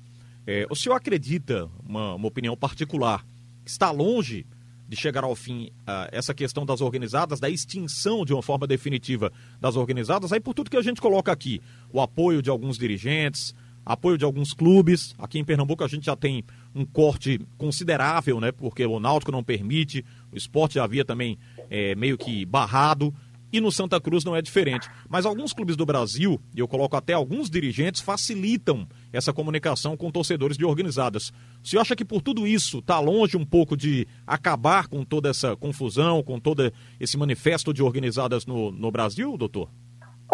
É, 0.47 0.65
o 0.69 0.75
senhor 0.75 0.95
acredita, 0.95 1.69
uma, 1.87 2.15
uma 2.15 2.27
opinião 2.27 2.57
particular, 2.57 3.23
que 3.63 3.69
está 3.69 3.91
longe 3.91 4.45
de 4.87 4.95
chegar 4.95 5.23
ao 5.23 5.35
fim 5.35 5.67
uh, 5.67 6.09
essa 6.11 6.33
questão 6.33 6.65
das 6.65 6.81
organizadas, 6.81 7.39
da 7.39 7.49
extinção 7.49 8.25
de 8.25 8.33
uma 8.33 8.41
forma 8.41 8.67
definitiva 8.67 9.31
das 9.59 9.75
organizadas, 9.75 10.31
aí 10.31 10.39
por 10.39 10.53
tudo 10.53 10.69
que 10.69 10.77
a 10.77 10.81
gente 10.81 11.01
coloca 11.01 11.31
aqui, 11.31 11.61
o 11.91 12.01
apoio 12.01 12.41
de 12.41 12.49
alguns 12.49 12.77
dirigentes, 12.77 13.53
apoio 13.85 14.17
de 14.17 14.25
alguns 14.25 14.53
clubes. 14.53 15.13
Aqui 15.17 15.37
em 15.37 15.43
Pernambuco 15.43 15.83
a 15.83 15.87
gente 15.87 16.05
já 16.05 16.15
tem 16.15 16.43
um 16.73 16.85
corte 16.85 17.39
considerável, 17.57 18.39
né? 18.39 18.51
Porque 18.51 18.85
o 18.85 18.99
Náutico 18.99 19.31
não 19.31 19.43
permite, 19.43 20.03
o 20.31 20.37
esporte 20.37 20.75
já 20.75 20.83
havia 20.83 21.05
também 21.05 21.37
é, 21.69 21.93
meio 21.95 22.17
que 22.17 22.45
barrado. 22.45 23.13
E 23.55 23.61
no 23.61 23.71
Santa 23.71 24.01
Cruz 24.01 24.25
não 24.25 24.35
é 24.35 24.41
diferente. 24.41 24.89
Mas 25.07 25.25
alguns 25.25 25.53
clubes 25.53 25.77
do 25.77 25.85
Brasil, 25.85 26.41
e 26.53 26.59
eu 26.59 26.67
coloco 26.67 26.97
até 26.97 27.13
alguns 27.13 27.49
dirigentes, 27.49 28.01
facilitam 28.01 28.85
essa 29.13 29.31
comunicação 29.31 29.95
com 29.95 30.11
torcedores 30.11 30.57
de 30.57 30.65
organizadas. 30.65 31.31
Você 31.63 31.79
acha 31.79 31.95
que 31.95 32.03
por 32.03 32.21
tudo 32.21 32.45
isso 32.45 32.79
está 32.79 32.99
longe 32.99 33.37
um 33.37 33.45
pouco 33.45 33.77
de 33.77 34.05
acabar 34.27 34.89
com 34.89 35.05
toda 35.05 35.29
essa 35.29 35.55
confusão, 35.55 36.21
com 36.21 36.37
todo 36.37 36.69
esse 36.99 37.17
manifesto 37.17 37.73
de 37.73 37.81
organizadas 37.81 38.45
no, 38.45 38.73
no 38.73 38.91
Brasil, 38.91 39.37
doutor? 39.37 39.69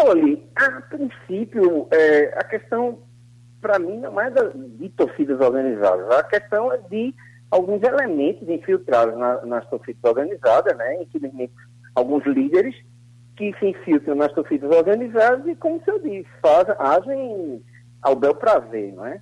Olha, 0.00 0.36
a 0.56 0.80
princípio, 0.80 1.86
é, 1.92 2.36
a 2.36 2.42
questão, 2.42 2.98
para 3.60 3.78
mim, 3.78 3.98
não 3.98 4.20
é 4.20 4.32
de 4.32 4.88
torcidas 4.88 5.38
organizadas. 5.40 6.10
A 6.10 6.24
questão 6.24 6.72
é 6.72 6.78
de 6.90 7.14
alguns 7.52 7.84
elementos 7.84 8.48
infiltrados 8.48 9.16
na, 9.16 9.46
nas 9.46 9.70
torcidas 9.70 10.02
organizadas, 10.02 10.76
né? 10.76 11.04
Infelizmente, 11.04 11.52
alguns 11.94 12.26
líderes 12.26 12.74
que 13.36 13.52
se 13.58 13.66
infiltram 13.66 14.14
nas 14.14 14.32
torcidas 14.32 14.70
organizadas 14.70 15.46
e, 15.46 15.54
como 15.56 15.80
eu 15.86 15.98
disse, 16.00 16.28
fazem, 16.40 16.74
agem 16.78 17.62
ao 18.02 18.16
bel 18.16 18.34
prazer, 18.34 18.92
não 18.92 19.06
é? 19.06 19.20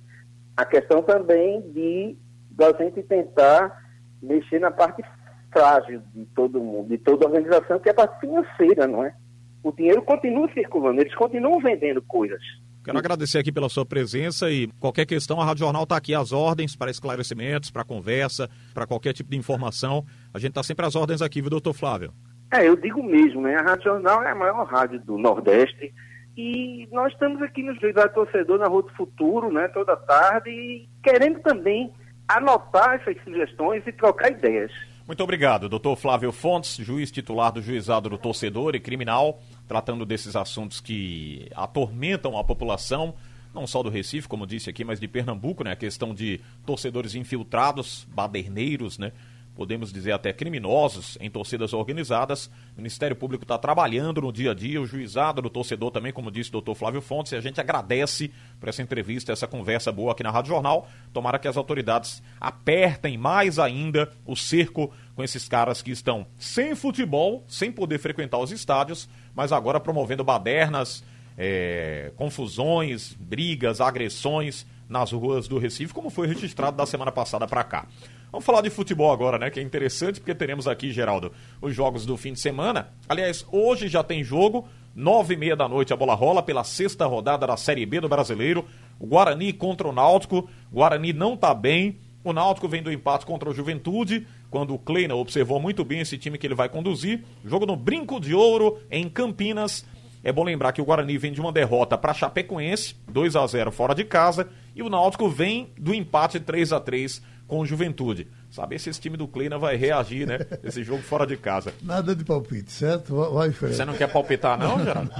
A 0.57 0.65
questão 0.65 1.01
também 1.01 1.61
de 1.71 2.17
da 2.51 2.73
gente 2.73 3.01
tentar 3.03 3.81
mexer 4.21 4.59
na 4.59 4.69
parte 4.69 5.03
frágil 5.51 6.01
de 6.13 6.25
todo 6.35 6.59
mundo, 6.59 6.89
de 6.89 6.97
toda 6.97 7.25
organização, 7.25 7.79
que 7.79 7.89
é 7.89 7.91
a 7.91 7.95
parte 7.95 8.19
financeira, 8.19 8.87
não 8.87 9.03
é? 9.03 9.15
O 9.63 9.71
dinheiro 9.71 10.01
continua 10.01 10.51
circulando, 10.53 11.01
eles 11.01 11.15
continuam 11.15 11.59
vendendo 11.59 12.01
coisas. 12.01 12.41
Quero 12.83 12.97
agradecer 12.97 13.37
aqui 13.37 13.51
pela 13.51 13.69
sua 13.69 13.85
presença 13.85 14.49
e 14.49 14.67
qualquer 14.79 15.05
questão, 15.05 15.39
a 15.39 15.45
Rádio 15.45 15.65
Jornal 15.65 15.83
está 15.83 15.95
aqui 15.95 16.15
às 16.15 16.31
ordens 16.31 16.75
para 16.75 16.89
esclarecimentos, 16.89 17.69
para 17.69 17.83
conversa, 17.83 18.49
para 18.73 18.87
qualquer 18.87 19.13
tipo 19.13 19.29
de 19.29 19.37
informação. 19.37 20.03
A 20.33 20.39
gente 20.39 20.49
está 20.49 20.63
sempre 20.63 20.85
às 20.85 20.95
ordens 20.95 21.21
aqui, 21.21 21.41
viu, 21.41 21.49
doutor 21.51 21.73
Flávio? 21.73 22.11
É, 22.51 22.67
eu 22.67 22.75
digo 22.75 23.01
mesmo, 23.01 23.41
né? 23.41 23.55
A 23.55 23.61
Rádio 23.61 23.91
é 24.07 24.31
a 24.31 24.35
maior 24.35 24.65
rádio 24.67 24.99
do 24.99 25.17
Nordeste 25.17 25.93
e 26.35 26.87
nós 26.91 27.13
estamos 27.13 27.41
aqui 27.41 27.63
no 27.63 27.73
Juizado 27.79 28.13
Torcedor, 28.13 28.59
na 28.59 28.67
Rua 28.67 28.83
do 28.83 28.89
Futuro, 28.89 29.51
né? 29.51 29.69
Toda 29.69 29.95
tarde 29.95 30.49
e 30.49 30.89
querendo 31.01 31.39
também 31.39 31.93
anotar 32.27 32.95
essas 32.95 33.21
sugestões 33.23 33.85
e 33.87 33.91
trocar 33.93 34.31
ideias. 34.31 34.71
Muito 35.07 35.23
obrigado, 35.23 35.67
doutor 35.67 35.95
Flávio 35.95 36.31
Fontes, 36.31 36.77
juiz 36.77 37.11
titular 37.11 37.51
do 37.51 37.61
Juizado 37.61 38.09
do 38.09 38.17
Torcedor 38.17 38.75
e 38.75 38.79
Criminal, 38.79 39.39
tratando 39.67 40.05
desses 40.05 40.35
assuntos 40.35 40.79
que 40.79 41.49
atormentam 41.55 42.37
a 42.37 42.43
população, 42.43 43.13
não 43.53 43.65
só 43.65 43.81
do 43.83 43.89
Recife, 43.89 44.27
como 44.27 44.47
disse 44.47 44.69
aqui, 44.69 44.85
mas 44.85 44.99
de 44.99 45.07
Pernambuco, 45.07 45.63
né? 45.63 45.71
A 45.71 45.75
questão 45.75 46.13
de 46.13 46.39
torcedores 46.65 47.15
infiltrados, 47.15 48.07
baderneiros, 48.13 48.97
né? 48.97 49.11
Podemos 49.55 49.91
dizer 49.91 50.11
até 50.11 50.31
criminosos 50.31 51.17
em 51.19 51.29
torcidas 51.29 51.73
organizadas. 51.73 52.47
O 52.75 52.77
Ministério 52.77 53.15
Público 53.15 53.43
está 53.43 53.57
trabalhando 53.57 54.21
no 54.21 54.31
dia 54.31 54.51
a 54.51 54.53
dia, 54.53 54.81
o 54.81 54.85
juizado 54.85 55.41
do 55.41 55.49
torcedor 55.49 55.91
também, 55.91 56.11
como 56.11 56.31
disse 56.31 56.49
o 56.49 56.53
doutor 56.53 56.75
Flávio 56.75 57.01
Fontes, 57.01 57.31
e 57.31 57.35
a 57.35 57.41
gente 57.41 57.59
agradece 57.59 58.31
por 58.59 58.69
essa 58.69 58.81
entrevista, 58.81 59.31
essa 59.31 59.47
conversa 59.47 59.91
boa 59.91 60.13
aqui 60.13 60.23
na 60.23 60.31
Rádio 60.31 60.49
Jornal. 60.49 60.87
Tomara 61.13 61.39
que 61.39 61.47
as 61.47 61.57
autoridades 61.57 62.23
apertem 62.39 63.17
mais 63.17 63.59
ainda 63.59 64.11
o 64.25 64.35
cerco 64.35 64.91
com 65.15 65.23
esses 65.23 65.47
caras 65.47 65.81
que 65.81 65.91
estão 65.91 66.25
sem 66.37 66.75
futebol, 66.75 67.43
sem 67.47 67.71
poder 67.71 67.99
frequentar 67.99 68.39
os 68.39 68.51
estádios, 68.51 69.07
mas 69.35 69.51
agora 69.51 69.79
promovendo 69.79 70.23
badernas, 70.23 71.03
é, 71.37 72.11
confusões, 72.15 73.15
brigas, 73.19 73.81
agressões 73.81 74.65
nas 74.87 75.11
ruas 75.11 75.47
do 75.47 75.57
Recife, 75.57 75.93
como 75.93 76.09
foi 76.09 76.27
registrado 76.27 76.75
da 76.75 76.85
semana 76.85 77.11
passada 77.11 77.47
para 77.47 77.63
cá. 77.63 77.87
Vamos 78.31 78.45
falar 78.45 78.61
de 78.61 78.69
futebol 78.69 79.11
agora, 79.11 79.37
né? 79.37 79.49
Que 79.49 79.59
é 79.59 79.63
interessante 79.63 80.21
porque 80.21 80.33
teremos 80.33 80.65
aqui, 80.65 80.89
Geraldo, 80.91 81.33
os 81.61 81.75
jogos 81.75 82.05
do 82.05 82.15
fim 82.15 82.31
de 82.31 82.39
semana. 82.39 82.93
Aliás, 83.09 83.45
hoje 83.51 83.89
já 83.89 84.01
tem 84.01 84.23
jogo, 84.23 84.65
nove 84.95 85.33
e 85.33 85.37
meia 85.37 85.53
da 85.53 85.67
noite 85.67 85.91
a 85.91 85.97
bola 85.97 86.13
rola 86.13 86.41
pela 86.41 86.63
sexta 86.63 87.05
rodada 87.05 87.45
da 87.45 87.57
Série 87.57 87.85
B 87.85 87.99
do 87.99 88.07
Brasileiro. 88.07 88.65
O 88.97 89.05
Guarani 89.05 89.51
contra 89.51 89.85
o 89.85 89.91
Náutico. 89.91 90.49
O 90.71 90.75
Guarani 90.75 91.11
não 91.11 91.35
tá 91.35 91.53
bem. 91.53 91.99
O 92.23 92.31
Náutico 92.31 92.69
vem 92.69 92.81
do 92.81 92.89
empate 92.89 93.25
contra 93.25 93.49
o 93.49 93.53
Juventude, 93.53 94.25
quando 94.49 94.75
o 94.75 94.79
Kleina 94.79 95.15
observou 95.15 95.59
muito 95.59 95.83
bem 95.83 95.99
esse 95.99 96.17
time 96.17 96.37
que 96.37 96.47
ele 96.47 96.55
vai 96.55 96.69
conduzir. 96.69 97.25
Jogo 97.43 97.65
no 97.65 97.75
Brinco 97.75 98.17
de 98.17 98.33
Ouro, 98.33 98.79
em 98.89 99.09
Campinas. 99.09 99.85
É 100.23 100.31
bom 100.31 100.43
lembrar 100.43 100.71
que 100.71 100.81
o 100.81 100.85
Guarani 100.85 101.17
vem 101.17 101.33
de 101.33 101.41
uma 101.41 101.51
derrota 101.51 101.97
para 101.97 102.13
Chapecoense, 102.13 102.95
2 103.09 103.35
a 103.35 103.45
0 103.45 103.71
fora 103.71 103.95
de 103.95 104.05
casa, 104.05 104.49
e 104.75 104.83
o 104.83 104.89
Náutico 104.89 105.27
vem 105.27 105.69
do 105.77 105.93
empate 105.93 106.39
3 106.39 106.71
a 106.71 106.79
3 106.79 107.23
com 107.51 107.65
Juventude. 107.65 108.29
Saber 108.49 108.79
se 108.79 108.89
esse 108.89 109.01
time 109.01 109.17
do 109.17 109.27
Kleina 109.27 109.57
vai 109.57 109.75
reagir, 109.75 110.25
né? 110.25 110.39
Esse 110.63 110.85
jogo 110.85 111.03
fora 111.03 111.27
de 111.27 111.35
casa. 111.35 111.73
Nada 111.83 112.15
de 112.15 112.23
palpite, 112.23 112.71
certo? 112.71 113.13
Vai 113.33 113.51
frente. 113.51 113.75
Você 113.75 113.83
não 113.83 113.93
quer 113.93 114.07
palpitar, 114.07 114.57
não, 114.57 114.79
Geraldo? 114.85 115.11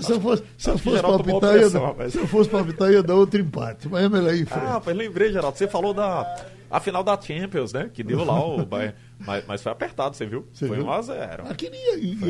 se 0.00 0.12
eu 0.12 0.20
fosse, 0.20 0.42
se 0.58 0.70
eu 0.70 0.76
fosse 0.78 1.00
palpitar, 1.00 1.54
eu, 1.54 2.10
se 2.10 2.18
eu 2.18 2.26
fosse 2.26 2.50
palpitar, 2.50 2.88
eu 2.88 2.94
ia 2.94 3.02
dar 3.04 3.14
outro 3.14 3.40
empate. 3.40 3.88
Mas 3.88 4.04
é 4.04 4.08
melhor 4.08 4.34
ir 4.34 4.46
frente. 4.46 4.66
Ah, 4.66 4.82
mas 4.84 4.96
lembrei, 4.96 5.32
Geraldo, 5.32 5.56
você 5.56 5.68
falou 5.68 5.94
da 5.94 6.24
a 6.70 6.80
final 6.80 7.02
da 7.02 7.20
Champions, 7.20 7.72
né? 7.72 7.90
Que 7.92 8.02
deu 8.02 8.24
lá 8.24 8.44
o 8.44 8.64
Bayern. 8.66 8.94
Mas, 9.18 9.44
mas 9.46 9.62
foi 9.62 9.72
apertado, 9.72 10.14
você 10.14 10.26
viu? 10.26 10.46
Você 10.52 10.68
foi 10.68 10.76
viu? 10.76 10.86
1x0. 10.86 11.50
Aquele 11.50 11.76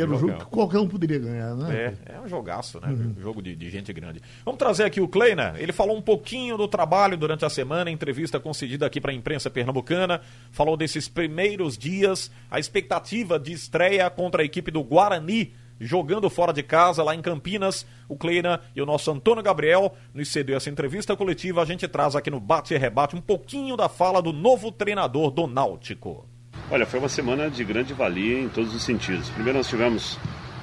era 0.01 0.11
um 0.11 0.19
jogo 0.19 0.39
que 0.39 0.45
qualquer 0.47 0.79
um 0.79 0.89
poderia 0.89 1.19
ganhar, 1.19 1.55
né? 1.55 1.95
É, 2.07 2.15
é 2.15 2.21
um 2.21 2.27
jogaço, 2.27 2.81
né? 2.81 2.89
Uhum. 2.89 3.15
Um 3.19 3.21
jogo 3.21 3.43
de, 3.43 3.55
de, 3.55 3.69
gente 3.69 3.93
grande. 3.93 4.23
Vamos 4.45 4.59
trazer 4.59 4.85
aqui 4.85 5.01
o 5.01 5.07
Kleina. 5.07 5.55
Ele 5.59 5.73
falou 5.73 5.97
um 5.97 6.03
pouquinho 6.03 6.57
do 6.57 6.67
trabalho 6.67 7.17
durante 7.17 7.45
a 7.45 7.51
semana, 7.51 7.91
entrevista 7.91 8.41
concedida 8.41 8.87
aqui 8.87 9.01
para 9.01 9.13
a 9.13 9.15
imprensa 9.15 9.51
pernambucana. 9.51 10.23
Falou 10.51 10.77
desses 10.77 11.09
primeiros 11.09 11.77
dias, 11.77 12.31
a 12.51 12.59
expectativa 12.59 13.39
de 13.39 13.53
estreia 13.53 14.09
contra 14.09 14.43
a 14.43 14.45
equipe 14.45 14.71
do 14.71 14.83
Guarani 14.83 15.53
jogando 15.81 16.29
fora 16.29 16.53
de 16.53 16.63
casa 16.63 17.03
lá 17.03 17.15
em 17.15 17.23
Campinas. 17.23 17.87
O 18.09 18.17
Kleina 18.17 18.61
e 18.75 18.83
o 18.83 18.87
nosso 18.87 19.11
Antônio 19.11 19.43
Gabriel 19.43 19.95
nos 20.13 20.29
cedeu 20.29 20.57
essa 20.57 20.71
entrevista 20.71 21.17
coletiva. 21.17 21.63
A 21.63 21.65
gente 21.65 21.87
traz 21.87 22.17
aqui 22.17 22.31
no 22.31 22.41
Bate 22.41 22.75
e 22.75 22.79
Rebate 22.79 23.17
um 23.17 23.21
pouquinho 23.21 23.77
da 23.77 23.89
fala 23.89 24.23
do 24.23 24.33
novo 24.33 24.73
treinador 24.73 25.31
do 25.31 25.47
Náutico. 25.47 26.27
Olha, 26.71 26.85
foi 26.85 26.99
uma 26.99 27.09
semana 27.09 27.51
de 27.51 27.65
grande 27.65 27.95
valia 27.95 28.41
em 28.41 28.49
todos 28.49 28.75
os 28.75 28.83
sentidos. 28.83 29.29
Primeiro 29.31 29.59
nós 29.59 29.69
tivemos 29.69 30.19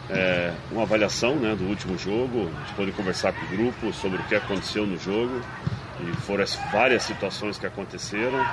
é, 0.10 0.54
uma 0.72 0.84
avaliação 0.84 1.36
né, 1.36 1.56
do 1.56 1.66
último 1.66 1.98
jogo, 1.98 2.50
de 2.68 2.74
poder 2.74 2.94
conversar 2.94 3.34
com 3.34 3.46
o 3.46 3.58
grupo 3.58 3.94
sobre 3.94 4.22
o 4.22 4.24
que 4.26 4.36
aconteceu 4.36 4.86
no 4.86 4.98
jogo. 4.98 5.42
E 6.02 6.16
foram 6.18 6.44
as 6.44 6.56
várias 6.72 7.04
situações 7.04 7.58
que 7.58 7.66
aconteceram. 7.66 8.46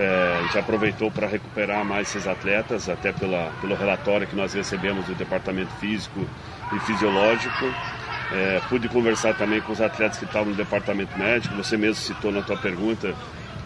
É, 0.00 0.40
gente 0.50 0.58
aproveitou 0.58 1.10
para 1.10 1.26
recuperar 1.26 1.84
mais 1.84 2.08
esses 2.08 2.26
atletas, 2.26 2.88
até 2.88 3.12
pela, 3.12 3.52
pelo 3.60 3.74
relatório 3.74 4.26
que 4.26 4.34
nós 4.34 4.54
recebemos 4.54 5.04
do 5.04 5.14
departamento 5.14 5.70
físico 5.74 6.26
e 6.72 6.80
fisiológico. 6.80 7.66
É, 8.32 8.60
pude 8.68 8.88
conversar 8.88 9.34
também 9.34 9.60
com 9.60 9.72
os 9.72 9.80
atletas 9.80 10.18
que 10.18 10.24
estavam 10.24 10.50
no 10.50 10.54
departamento 10.56 11.16
médico. 11.18 11.54
Você 11.56 11.76
mesmo 11.76 11.96
citou 11.96 12.32
na 12.32 12.40
tua 12.40 12.56
pergunta, 12.56 13.14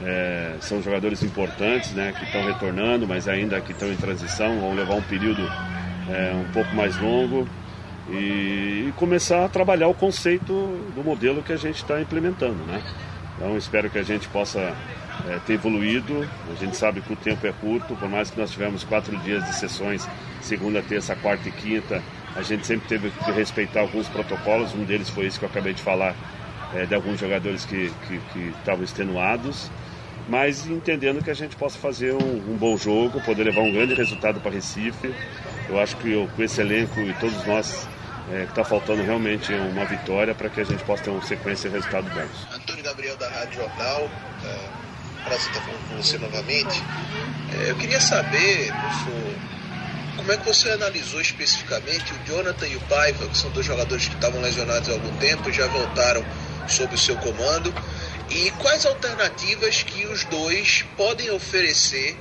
é, 0.03 0.57
são 0.61 0.83
jogadores 0.83 1.23
importantes, 1.23 1.93
né, 1.93 2.13
que 2.19 2.25
estão 2.25 2.45
retornando, 2.45 3.07
mas 3.07 3.29
ainda 3.29 3.61
que 3.61 3.71
estão 3.71 3.89
em 3.89 3.97
transição, 3.97 4.59
vão 4.59 4.75
levar 4.75 4.95
um 4.95 5.03
período 5.03 5.43
é, 6.11 6.33
um 6.35 6.53
pouco 6.53 6.75
mais 6.75 6.99
longo 6.99 7.49
e, 8.11 8.89
e, 8.89 8.93
começar 8.97 9.45
a 9.45 9.49
trabalhar 9.49 9.87
o 9.87 9.95
conceito 9.95 10.53
do 10.95 11.05
modelo 11.05 11.43
que 11.43 11.53
a 11.53 11.57
gente 11.57 11.77
está 11.77 12.01
implementando, 12.01 12.63
né? 12.65 12.83
Então 13.37 13.57
espero 13.57 13.89
que 13.89 13.99
a 13.99 14.03
gente 14.03 14.29
possa 14.29 14.75
é, 15.29 15.39
ter 15.47 15.55
evoluído. 15.55 16.29
A 16.51 16.55
gente 16.55 16.77
sabe 16.77 17.01
que 17.01 17.13
o 17.13 17.17
tempo 17.17 17.47
é 17.47 17.53
curto, 17.53 17.95
por 17.95 18.09
mais 18.09 18.31
que 18.31 18.39
nós 18.39 18.51
tivemos 18.51 18.85
quatro 18.85 19.17
dias 19.19 19.45
de 19.45 19.55
sessões, 19.55 20.09
segunda, 20.41 20.83
terça, 20.83 21.15
quarta 21.17 21.49
e 21.49 21.53
quinta, 21.53 22.03
a 22.35 22.43
gente 22.43 22.67
sempre 22.67 22.89
teve 22.89 23.11
que 23.11 23.31
respeitar 23.31 23.81
alguns 23.81 24.09
protocolos. 24.09 24.75
Um 24.75 24.85
deles 24.85 25.09
foi 25.09 25.27
esse 25.27 25.39
que 25.39 25.45
eu 25.45 25.49
acabei 25.49 25.73
de 25.73 25.83
falar, 25.83 26.15
é, 26.75 26.87
de 26.87 26.95
alguns 26.95 27.21
jogadores 27.21 27.65
que, 27.65 27.93
que, 28.07 28.19
que 28.33 28.53
estavam 28.59 28.85
extenuados 28.85 29.71
mas 30.29 30.67
entendendo 30.67 31.23
que 31.23 31.31
a 31.31 31.35
gente 31.35 31.55
possa 31.57 31.79
fazer 31.79 32.15
um, 32.15 32.53
um 32.53 32.57
bom 32.57 32.77
jogo, 32.77 33.21
poder 33.21 33.45
levar 33.45 33.61
um 33.61 33.73
grande 33.73 33.95
resultado 33.95 34.41
para 34.41 34.53
Recife. 34.53 35.15
Eu 35.69 35.79
acho 35.79 35.97
que 35.97 36.13
eu, 36.13 36.29
com 36.35 36.43
esse 36.43 36.61
elenco 36.61 37.01
e 37.01 37.13
todos 37.15 37.45
nós, 37.47 37.87
é, 38.33 38.45
está 38.45 38.65
faltando 38.65 39.03
realmente 39.03 39.53
uma 39.53 39.85
vitória 39.85 40.35
para 40.35 40.49
que 40.49 40.61
a 40.61 40.65
gente 40.65 40.83
possa 40.85 41.05
ter 41.05 41.11
uma 41.11 41.23
sequência 41.23 41.69
de 41.69 41.77
resultados 41.77 42.11
bons. 42.13 42.55
Antônio 42.55 42.83
Gabriel 42.83 43.17
da 43.17 43.29
Rádio 43.29 43.61
Jornal, 43.61 44.11
é, 44.45 44.84
prazer 45.25 45.49
estar 45.49 45.61
falando 45.63 45.89
com 45.89 45.97
você 45.97 46.19
novamente. 46.19 46.83
É, 47.53 47.71
eu 47.71 47.77
queria 47.77 48.01
saber, 48.01 48.73
professor, 48.73 49.35
como 50.17 50.33
é 50.33 50.37
que 50.37 50.47
você 50.47 50.71
analisou 50.71 51.21
especificamente 51.21 52.13
o 52.13 52.19
Jonathan 52.27 52.67
e 52.67 52.77
o 52.77 52.81
Paiva, 52.83 53.27
que 53.27 53.37
são 53.37 53.51
dois 53.51 53.67
jogadores 53.67 54.09
que 54.09 54.15
estavam 54.15 54.41
lesionados 54.41 54.89
há 54.89 54.93
algum 54.93 55.17
tempo 55.17 55.51
e 55.51 55.53
já 55.53 55.67
voltaram 55.67 56.25
sob 56.69 56.95
o 56.95 56.99
seu 56.99 57.17
comando. 57.17 57.75
E 58.31 58.51
quais 58.53 58.87
alternativas 58.87 59.83
que 59.83 60.07
os 60.07 60.25
dois 60.25 60.85
podem 60.97 61.31
oferecer 61.31 62.17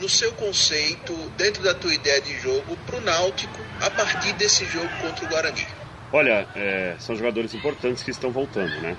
no 0.00 0.08
seu 0.08 0.32
conceito, 0.32 1.12
dentro 1.36 1.62
da 1.62 1.74
tua 1.74 1.92
ideia 1.92 2.20
de 2.20 2.38
jogo, 2.40 2.76
para 2.86 2.96
o 2.96 3.00
Náutico 3.00 3.58
a 3.80 3.90
partir 3.90 4.32
desse 4.34 4.64
jogo 4.66 4.88
contra 5.00 5.24
o 5.24 5.28
Guarani? 5.28 5.66
Olha, 6.12 6.46
é, 6.54 6.94
são 6.98 7.16
jogadores 7.16 7.52
importantes 7.54 8.02
que 8.02 8.10
estão 8.10 8.30
voltando, 8.30 8.80
né? 8.80 8.96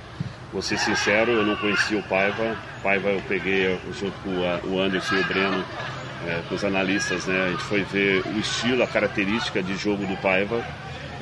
Vou 0.51 0.63
ser 0.63 0.79
sincero, 0.79 1.31
eu 1.31 1.45
não 1.45 1.55
conhecia 1.55 1.99
o 1.99 2.03
Paiva. 2.03 2.57
Paiva 2.81 3.09
eu 3.09 3.21
peguei 3.27 3.79
junto 3.93 4.17
com 4.19 4.69
o 4.69 4.81
Anderson 4.81 5.15
e 5.15 5.19
o 5.19 5.27
Breno, 5.27 5.63
é, 6.25 6.41
com 6.49 6.55
os 6.55 6.63
analistas, 6.63 7.27
né? 7.27 7.45
A 7.45 7.49
gente 7.51 7.63
foi 7.63 7.83
ver 7.83 8.25
o 8.25 8.39
estilo, 8.39 8.81
a 8.81 8.87
característica 8.87 9.61
de 9.61 9.75
jogo 9.75 10.05
do 10.07 10.17
Paiva. 10.17 10.65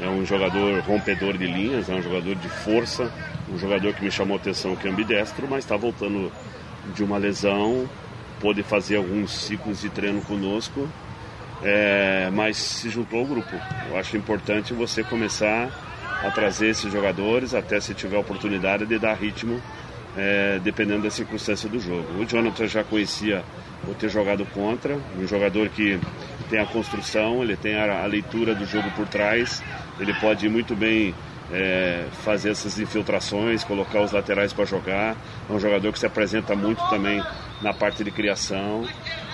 É 0.02 0.08
um 0.08 0.26
jogador 0.26 0.80
rompedor 0.82 1.38
de 1.38 1.46
linhas, 1.46 1.90
é 1.90 1.94
um 1.94 2.02
jogador 2.02 2.36
de 2.36 2.48
força, 2.48 3.12
um 3.52 3.58
jogador 3.58 3.94
que 3.94 4.04
me 4.04 4.12
chamou 4.12 4.38
atenção 4.38 4.76
que 4.76 4.88
é 4.88 4.92
ambidestro, 4.92 5.48
mas 5.50 5.66
está 5.66 5.76
voltando 5.76 6.32
de 6.94 7.04
uma 7.04 7.18
lesão, 7.18 7.90
pôde 8.40 8.64
fazer 8.64 8.98
alguns 8.98 9.32
ciclos 9.32 9.82
de 9.82 9.90
treino 9.90 10.22
conosco, 10.22 10.88
é, 11.64 12.30
mas 12.32 12.58
se 12.58 12.90
juntou 12.90 13.20
ao 13.20 13.26
grupo. 13.26 13.56
Eu 13.90 13.98
acho 13.98 14.16
importante 14.16 14.74
você 14.74 15.04
começar 15.04 15.87
a 16.24 16.32
trazer 16.32 16.70
esses 16.70 16.92
jogadores, 16.92 17.54
até 17.54 17.80
se 17.80 17.94
tiver 17.94 18.18
oportunidade 18.18 18.86
de 18.86 18.98
dar 18.98 19.14
ritmo, 19.14 19.62
é, 20.18 20.60
dependendo 20.64 21.04
da 21.04 21.12
circunstância 21.12 21.70
do 21.70 21.80
jogo. 21.80 22.20
O 22.20 22.26
Jonathan 22.26 22.68
já 22.68 22.84
conhecia 22.84 23.44
o 23.88 23.94
ter 23.94 24.10
jogado 24.10 24.46
contra, 24.48 24.98
um 25.18 25.28
jogador 25.28 25.70
que 25.70 26.00
tem 26.50 26.60
a 26.60 26.66
construção, 26.66 27.44
ele 27.44 27.56
tem 27.56 27.76
a, 27.76 28.04
a 28.04 28.06
leitura 28.06 28.56
do 28.56 28.66
jogo 28.66 28.90
por 28.92 29.08
trás, 29.08 29.62
ele 30.00 30.14
pode 30.16 30.50
muito 30.50 30.76
bem 30.76 31.14
é, 31.52 32.06
fazer 32.24 32.52
essas 32.52 32.80
infiltrações, 32.80 33.64
colocar 33.64 34.02
os 34.02 34.12
laterais 34.12 34.52
para 34.52 34.66
jogar. 34.66 35.16
É 35.50 35.54
um 35.54 35.60
jogador 35.60 35.92
que 35.92 36.00
se 36.00 36.06
apresenta 36.06 36.56
muito 36.56 36.84
também 36.90 37.24
na 37.62 37.74
parte 37.74 38.04
de 38.04 38.12
criação. 38.12 38.86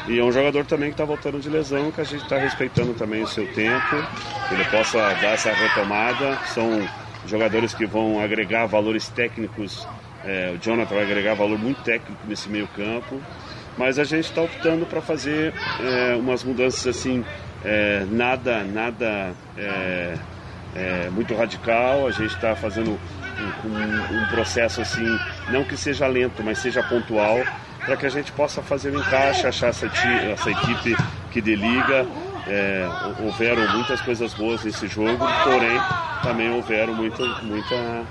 E 0.07 0.19
é 0.19 0.23
um 0.23 0.31
jogador 0.31 0.65
também 0.65 0.89
que 0.89 0.95
está 0.95 1.05
voltando 1.05 1.39
de 1.39 1.49
lesão, 1.49 1.91
que 1.91 2.01
a 2.01 2.03
gente 2.03 2.23
está 2.23 2.37
respeitando 2.37 2.93
também 2.93 3.23
o 3.23 3.27
seu 3.27 3.47
tempo, 3.53 3.95
que 4.49 4.53
ele 4.53 4.65
possa 4.65 4.97
dar 4.97 5.33
essa 5.33 5.51
retomada. 5.51 6.37
São 6.47 6.87
jogadores 7.25 7.73
que 7.73 7.85
vão 7.85 8.21
agregar 8.21 8.65
valores 8.65 9.07
técnicos. 9.07 9.87
É, 10.25 10.53
o 10.55 10.57
Jonathan 10.57 10.95
vai 10.95 11.03
agregar 11.03 11.35
valor 11.35 11.57
muito 11.57 11.81
técnico 11.83 12.21
nesse 12.27 12.49
meio 12.49 12.67
campo. 12.67 13.21
Mas 13.77 13.97
a 13.97 14.03
gente 14.03 14.25
está 14.25 14.41
optando 14.41 14.85
para 14.85 15.01
fazer 15.01 15.53
é, 15.79 16.15
umas 16.15 16.43
mudanças 16.43 16.85
assim, 16.85 17.25
é, 17.63 18.05
nada, 18.09 18.63
nada 18.63 19.33
é, 19.57 20.15
é, 20.75 21.09
muito 21.11 21.33
radical. 21.33 22.07
A 22.07 22.11
gente 22.11 22.35
está 22.35 22.55
fazendo 22.55 22.91
um, 22.91 23.67
um, 23.67 24.21
um, 24.21 24.25
processo 24.27 24.81
assim, 24.81 25.05
não 25.49 25.63
que 25.63 25.75
seja 25.75 26.05
lento, 26.07 26.43
mas 26.43 26.59
seja 26.59 26.83
pontual, 26.83 27.39
para 27.85 27.97
que 27.97 28.05
a 28.05 28.09
gente 28.09 28.31
possa 28.31 28.61
fazer 28.61 28.89
o 28.89 28.97
um 28.97 28.99
encaixe, 28.99 29.45
achar 29.45 29.67
essa, 29.67 29.85
essa 29.85 30.51
equipe 30.51 30.95
que 31.31 31.41
deliga. 31.41 32.05
É, 32.45 32.85
houveram 33.21 33.71
muitas 33.73 34.01
coisas 34.01 34.33
boas 34.33 34.63
nesse 34.65 34.85
jogo, 34.87 35.25
porém 35.45 35.79
também 36.21 36.51
houveram 36.51 36.93
muita, 36.93 37.25
muita 37.41 38.05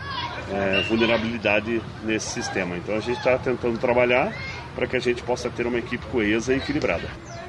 é, 0.50 0.82
vulnerabilidade 0.88 1.82
nesse 2.02 2.30
sistema. 2.30 2.76
Então 2.76 2.96
a 2.96 3.00
gente 3.00 3.18
está 3.18 3.37
tentando 3.38 3.78
trabalhar 3.78 4.32
para 4.74 4.87
que 4.87 4.96
a 4.96 5.00
gente 5.00 5.22
possa 5.22 5.50
ter 5.50 5.66
uma 5.66 5.78
equipe 5.78 6.04
coesa 6.06 6.54
e 6.54 6.56
equilibrada. 6.56 7.08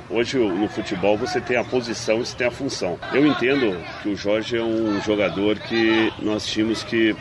Hoje 0.09 0.37
no 0.37 0.67
futebol 0.67 1.17
você 1.17 1.39
tem 1.39 1.57
a 1.57 1.63
posição 1.63 2.19
e 2.19 2.25
você 2.25 2.35
tem 2.35 2.47
a 2.47 2.51
função. 2.51 2.99
Eu 3.13 3.25
entendo 3.25 3.77
que 4.01 4.09
o 4.09 4.15
Jorge 4.15 4.57
é 4.57 4.61
um 4.61 5.01
jogador 5.01 5.57
que 5.59 6.11
nós 6.19 6.45
tínhamos 6.45 6.83
que 6.83 7.15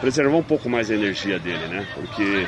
preservar 0.00 0.36
um 0.36 0.42
pouco 0.42 0.68
mais 0.68 0.90
a 0.90 0.94
energia 0.94 1.38
dele, 1.38 1.66
né? 1.68 1.86
Porque 1.94 2.22
ele 2.22 2.46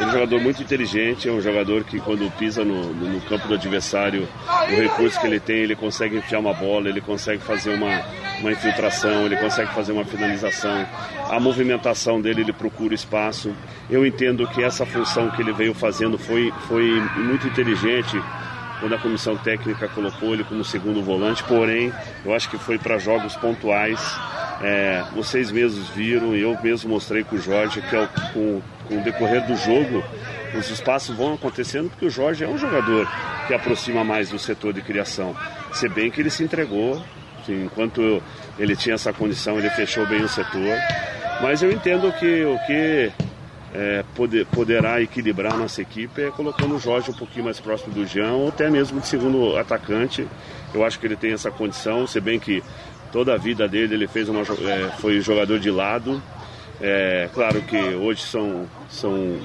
é 0.00 0.06
um 0.06 0.10
jogador 0.10 0.40
muito 0.40 0.62
inteligente, 0.62 1.28
é 1.28 1.32
um 1.32 1.40
jogador 1.40 1.84
que 1.84 2.00
quando 2.00 2.30
pisa 2.36 2.64
no, 2.64 2.92
no, 2.92 3.12
no, 3.14 3.20
campo 3.22 3.48
do 3.48 3.54
adversário, 3.54 4.28
o 4.46 4.80
recurso 4.80 5.20
que 5.20 5.26
ele 5.26 5.40
tem, 5.40 5.56
ele 5.58 5.76
consegue 5.76 6.16
enfiar 6.16 6.38
uma 6.40 6.54
bola, 6.54 6.88
ele 6.88 7.00
consegue 7.00 7.42
fazer 7.42 7.74
uma, 7.74 8.04
uma 8.40 8.52
infiltração, 8.52 9.26
ele 9.26 9.36
consegue 9.36 9.72
fazer 9.72 9.92
uma 9.92 10.04
finalização. 10.04 10.86
A 11.30 11.38
movimentação 11.40 12.20
dele, 12.20 12.42
ele 12.42 12.52
procura 12.52 12.94
espaço. 12.94 13.54
Eu 13.90 14.06
entendo 14.06 14.46
que 14.48 14.62
essa 14.62 14.86
função 14.86 15.30
que 15.30 15.42
ele 15.42 15.52
veio 15.52 15.74
fazendo 15.74 16.18
foi, 16.18 16.52
foi 16.68 17.00
muito 17.16 17.46
inteligente 17.46 18.20
quando 18.80 18.94
a 18.94 18.98
comissão 18.98 19.36
técnica 19.36 19.88
colocou 19.88 20.34
ele 20.34 20.44
como 20.44 20.64
segundo 20.64 21.02
volante, 21.02 21.42
porém, 21.44 21.92
eu 22.24 22.34
acho 22.34 22.48
que 22.48 22.58
foi 22.58 22.78
para 22.78 22.98
jogos 22.98 23.34
pontuais. 23.36 24.00
É, 24.62 25.04
vocês 25.14 25.52
mesmos 25.52 25.88
viram, 25.90 26.34
e 26.34 26.42
eu 26.42 26.56
mesmo 26.62 26.90
mostrei 26.90 27.22
com 27.22 27.36
o 27.36 27.38
Jorge, 27.40 27.80
que 27.80 27.94
é 27.94 28.08
com, 28.32 28.60
com 28.88 28.98
o 28.98 29.02
decorrer 29.02 29.46
do 29.46 29.56
jogo, 29.56 30.02
os 30.56 30.68
espaços 30.70 31.16
vão 31.16 31.34
acontecendo, 31.34 31.90
porque 31.90 32.06
o 32.06 32.10
Jorge 32.10 32.44
é 32.44 32.48
um 32.48 32.58
jogador 32.58 33.08
que 33.46 33.54
aproxima 33.54 34.02
mais 34.02 34.30
do 34.30 34.38
setor 34.38 34.72
de 34.72 34.80
criação. 34.80 35.36
Se 35.72 35.88
bem 35.88 36.10
que 36.10 36.20
ele 36.20 36.30
se 36.30 36.42
entregou, 36.42 37.02
assim, 37.40 37.64
enquanto 37.64 38.22
ele 38.58 38.74
tinha 38.74 38.94
essa 38.94 39.12
condição, 39.12 39.58
ele 39.58 39.70
fechou 39.70 40.06
bem 40.06 40.22
o 40.22 40.28
setor. 40.28 40.76
Mas 41.40 41.62
eu 41.62 41.70
entendo 41.70 42.12
que 42.18 42.44
o 42.44 42.58
que 42.66 43.12
é, 43.74 44.04
poder, 44.14 44.46
poderá 44.46 45.00
equilibrar 45.00 45.56
nossa 45.56 45.82
equipe 45.82 46.22
é 46.22 46.30
colocando 46.30 46.74
o 46.74 46.78
Jorge 46.78 47.10
um 47.10 47.14
pouquinho 47.14 47.44
mais 47.44 47.60
próximo 47.60 47.92
do 47.92 48.06
Jean 48.06 48.32
ou 48.32 48.48
até 48.48 48.68
mesmo 48.70 49.00
de 49.00 49.06
segundo 49.06 49.56
atacante. 49.56 50.26
Eu 50.74 50.84
acho 50.84 50.98
que 50.98 51.06
ele 51.06 51.16
tem 51.16 51.32
essa 51.32 51.50
condição, 51.50 52.06
se 52.06 52.20
bem 52.20 52.38
que 52.38 52.62
toda 53.12 53.34
a 53.34 53.36
vida 53.36 53.68
dele 53.68 53.94
ele 53.94 54.06
fez 54.06 54.28
uma, 54.28 54.40
é, 54.40 54.90
foi 54.98 55.20
jogador 55.20 55.58
de 55.58 55.70
lado. 55.70 56.22
É, 56.80 57.28
claro 57.34 57.60
que 57.62 57.76
hoje 57.76 58.22
são, 58.22 58.68
são, 58.88 59.40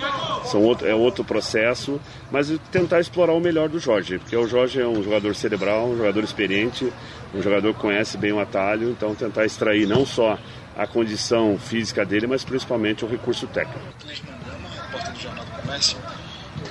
são 0.45 0.62
outro, 0.62 0.88
é 0.88 0.93
outro 0.93 1.23
processo, 1.23 1.99
mas 2.30 2.52
tentar 2.71 2.99
explorar 2.99 3.34
o 3.34 3.39
melhor 3.39 3.67
do 3.67 3.80
Jorge, 3.80 4.19
porque 4.19 4.36
o 4.36 4.47
Jorge 4.47 4.80
é 4.80 4.88
um 4.88 5.02
jogador 5.02 5.34
cerebral, 5.34 5.88
um 5.88 5.97
jogador 5.97 6.23
experiente, 6.23 6.93
um 7.34 7.41
jogador 7.41 7.73
que 7.73 7.80
conhece 7.80 8.19
bem 8.19 8.32
o 8.32 8.39
atalho, 8.39 8.91
então 8.91 9.15
tentar 9.15 9.45
extrair 9.45 9.88
não 9.88 10.06
só 10.06 10.38
a 10.78 10.86
condição 10.86 11.58
física 11.58 12.06
dele, 12.06 12.28
mas 12.28 12.43
principalmente 12.43 13.04
o 13.04 13.08
recurso 13.08 13.47
técnico. 13.47 13.80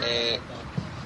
É, 0.00 0.40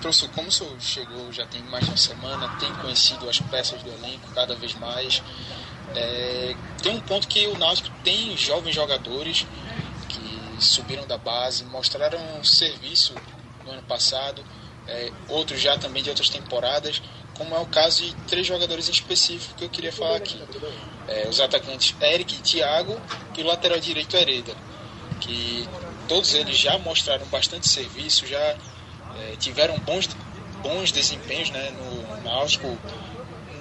professor, 0.00 0.28
como 0.34 0.48
o 0.48 0.52
senhor 0.52 0.72
chegou 0.78 1.32
já 1.32 1.46
tem 1.46 1.62
mais 1.64 1.84
de 1.84 1.90
uma 1.90 1.96
semana, 1.96 2.48
tem 2.60 2.72
conhecido 2.74 3.28
as 3.28 3.40
peças 3.40 3.82
do 3.82 3.90
elenco 3.90 4.28
cada 4.34 4.54
vez 4.54 4.74
mais, 4.74 5.22
é, 5.94 6.54
tem 6.82 6.92
um 6.92 7.00
ponto 7.00 7.28
que 7.28 7.46
o 7.46 7.58
Náutico 7.58 7.90
tem 8.02 8.36
jovens 8.36 8.74
jogadores 8.74 9.46
que 10.08 10.64
subiram 10.64 11.06
da 11.06 11.18
base, 11.18 11.64
mostraram 11.64 12.18
serviço 12.44 13.14
no 13.64 13.72
ano 13.72 13.82
passado, 13.82 14.44
é, 14.86 15.10
outros 15.28 15.60
já 15.60 15.76
também 15.78 16.02
de 16.02 16.10
outras 16.10 16.28
temporadas, 16.28 17.02
como 17.34 17.54
é 17.54 17.58
o 17.58 17.66
caso 17.66 18.02
de 18.02 18.14
três 18.26 18.46
jogadores 18.46 18.88
em 18.88 18.92
específico 18.92 19.54
que 19.54 19.64
eu 19.64 19.68
queria 19.68 19.92
falar 19.92 20.16
aqui. 20.16 20.40
É, 21.08 21.28
os 21.28 21.40
atacantes 21.40 21.94
Eric, 22.00 22.42
Thiago 22.42 23.00
e 23.36 23.42
o 23.42 23.46
lateral 23.46 23.78
direito 23.78 24.16
Hereda, 24.16 24.54
que 25.20 25.68
todos 26.08 26.34
eles 26.34 26.56
já 26.56 26.78
mostraram 26.78 27.26
bastante 27.26 27.68
serviço, 27.68 28.26
já 28.26 28.38
é, 28.38 29.36
tiveram 29.38 29.78
bons, 29.80 30.08
bons 30.62 30.90
desempenhos 30.90 31.50
né, 31.50 31.70
no 31.70 32.22
Náutico, 32.22 32.78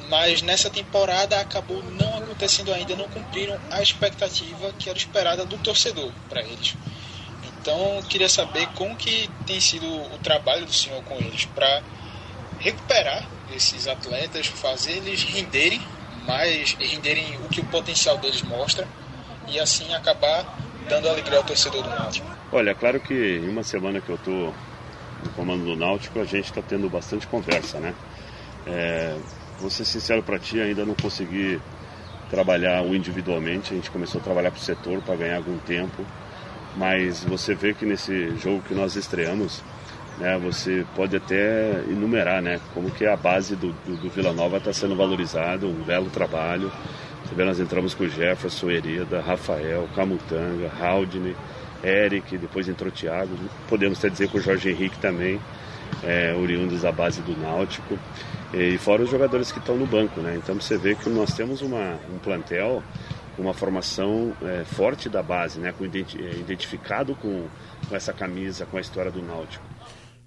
mas 0.10 0.42
nessa 0.42 0.70
temporada 0.70 1.40
acabou 1.40 1.82
não 1.84 2.18
acontecendo 2.18 2.74
ainda, 2.74 2.96
não 2.96 3.08
cumpriram 3.10 3.58
a 3.72 3.82
expectativa 3.82 4.74
que 4.78 4.90
era 4.90 4.98
esperada 4.98 5.46
do 5.46 5.58
torcedor 5.58 6.12
para 6.30 6.42
eles. 6.42 6.76
Então, 7.44 8.02
queria 8.10 8.30
saber 8.30 8.68
como 8.76 8.96
que 8.96 9.30
tem 9.48 9.60
sido 9.60 9.88
o 9.88 10.18
trabalho 10.20 10.66
do 10.66 10.74
senhor 10.74 11.02
com 11.04 11.16
eles 11.16 11.46
para 11.46 11.82
recuperar 12.60 13.28
esses 13.56 13.88
atletas, 13.88 14.48
fazer 14.48 14.98
eles 14.98 15.24
renderem 15.24 15.82
mais, 16.28 16.74
renderem 16.74 17.38
o 17.44 17.50
que 17.50 17.62
o 17.62 17.66
potencial 17.66 18.18
deles 18.18 18.42
mostra 18.42 18.88
e 19.48 19.60
assim 19.60 19.94
acabar 19.94 20.46
dando 20.88 21.10
alegria 21.10 21.38
ao 21.38 21.44
torcedor 21.44 21.84
do 21.84 21.90
Náutico. 21.90 22.28
Olha, 22.52 22.72
é 22.72 22.74
claro 22.74 23.00
que 23.00 23.14
em 23.14 23.50
uma 23.50 23.64
semana 23.64 24.00
que 24.00 24.10
eu 24.10 24.16
estou 24.16 24.54
no 25.24 25.30
comando 25.36 25.66
do 25.66 25.76
Náutico, 25.76 26.20
a 26.20 26.26
gente 26.26 26.46
está 26.46 26.62
tendo 26.62 26.90
bastante 26.90 27.28
conversa, 27.28 27.80
né? 27.80 27.94
É, 28.68 29.16
vou 29.60 29.70
ser 29.70 29.86
sincero 29.86 30.22
para 30.24 30.40
ti, 30.40 30.60
ainda 30.60 30.86
não 30.86 30.96
consegui 30.96 31.60
trabalhar 32.30 32.82
o 32.84 32.96
individualmente, 32.96 33.74
a 33.74 33.76
gente 33.76 33.92
começou 33.92 34.20
a 34.20 34.24
trabalhar 34.24 34.52
para 34.52 34.60
o 34.60 34.64
setor 34.64 35.02
para 35.02 35.16
ganhar 35.16 35.38
algum 35.38 35.58
tempo. 35.60 36.06
Mas 36.76 37.24
você 37.24 37.56
vê 37.56 37.74
que 37.74 37.86
nesse 37.86 38.36
jogo 38.38 38.62
que 38.68 38.74
nós 38.74 38.96
estreamos, 38.96 39.64
né, 40.18 40.38
você 40.38 40.86
pode 40.96 41.16
até 41.16 41.84
enumerar 41.90 42.42
né, 42.42 42.60
como 42.74 42.92
que 42.92 43.06
a 43.06 43.16
base 43.16 43.56
do, 43.56 43.72
do, 43.86 43.96
do 43.96 44.10
Vila 44.10 44.34
Nova 44.34 44.58
está 44.58 44.74
sendo 44.74 44.96
valorizada, 44.96 45.66
um 45.66 45.84
belo 45.84 46.10
trabalho. 46.10 46.72
Você 47.24 47.34
vê, 47.34 47.46
nós 47.46 47.60
entramos 47.60 47.94
com 47.94 48.08
Jefferson, 48.08 48.70
Hereda, 48.70 49.22
Rafael, 49.22 49.88
Camutanga, 49.96 50.72
Haldane, 50.80 51.36
Eric, 51.84 52.38
depois 52.38 52.68
entrou 52.68 52.92
Thiago, 52.92 53.32
podemos 53.68 54.00
até 54.00 54.10
dizer 54.10 54.30
com 54.30 54.38
o 54.38 54.42
Jorge 54.42 54.70
Henrique 54.70 54.98
também, 55.00 55.40
é, 56.04 56.34
oriundos 56.34 56.82
da 56.82 56.92
base 56.92 57.22
do 57.22 57.38
Náutico, 57.40 57.98
e 58.56 58.78
fora 58.78 59.04
os 59.04 59.10
jogadores 59.10 59.52
que 59.52 59.60
estão 59.60 59.76
no 59.76 59.86
banco, 59.86 60.22
né? 60.22 60.36
Então 60.36 60.56
você 60.56 60.78
vê 60.78 60.96
que 60.96 61.10
nós 61.10 61.34
temos 61.34 61.62
uma, 61.62 62.00
um 62.10 62.18
plantel 62.20 62.82
uma 63.38 63.54
formação 63.54 64.36
é, 64.42 64.64
forte 64.64 65.10
da 65.10 65.22
base, 65.22 65.60
né, 65.60 65.74
com 65.78 65.86
identi 65.86 66.18
é, 66.22 66.32
identificado 66.32 67.16
com, 67.16 67.48
com 67.88 67.96
essa 67.96 68.14
camisa, 68.14 68.66
com 68.66 68.78
a 68.78 68.82
história 68.82 69.12
do 69.12 69.22
Náutico. 69.22 69.64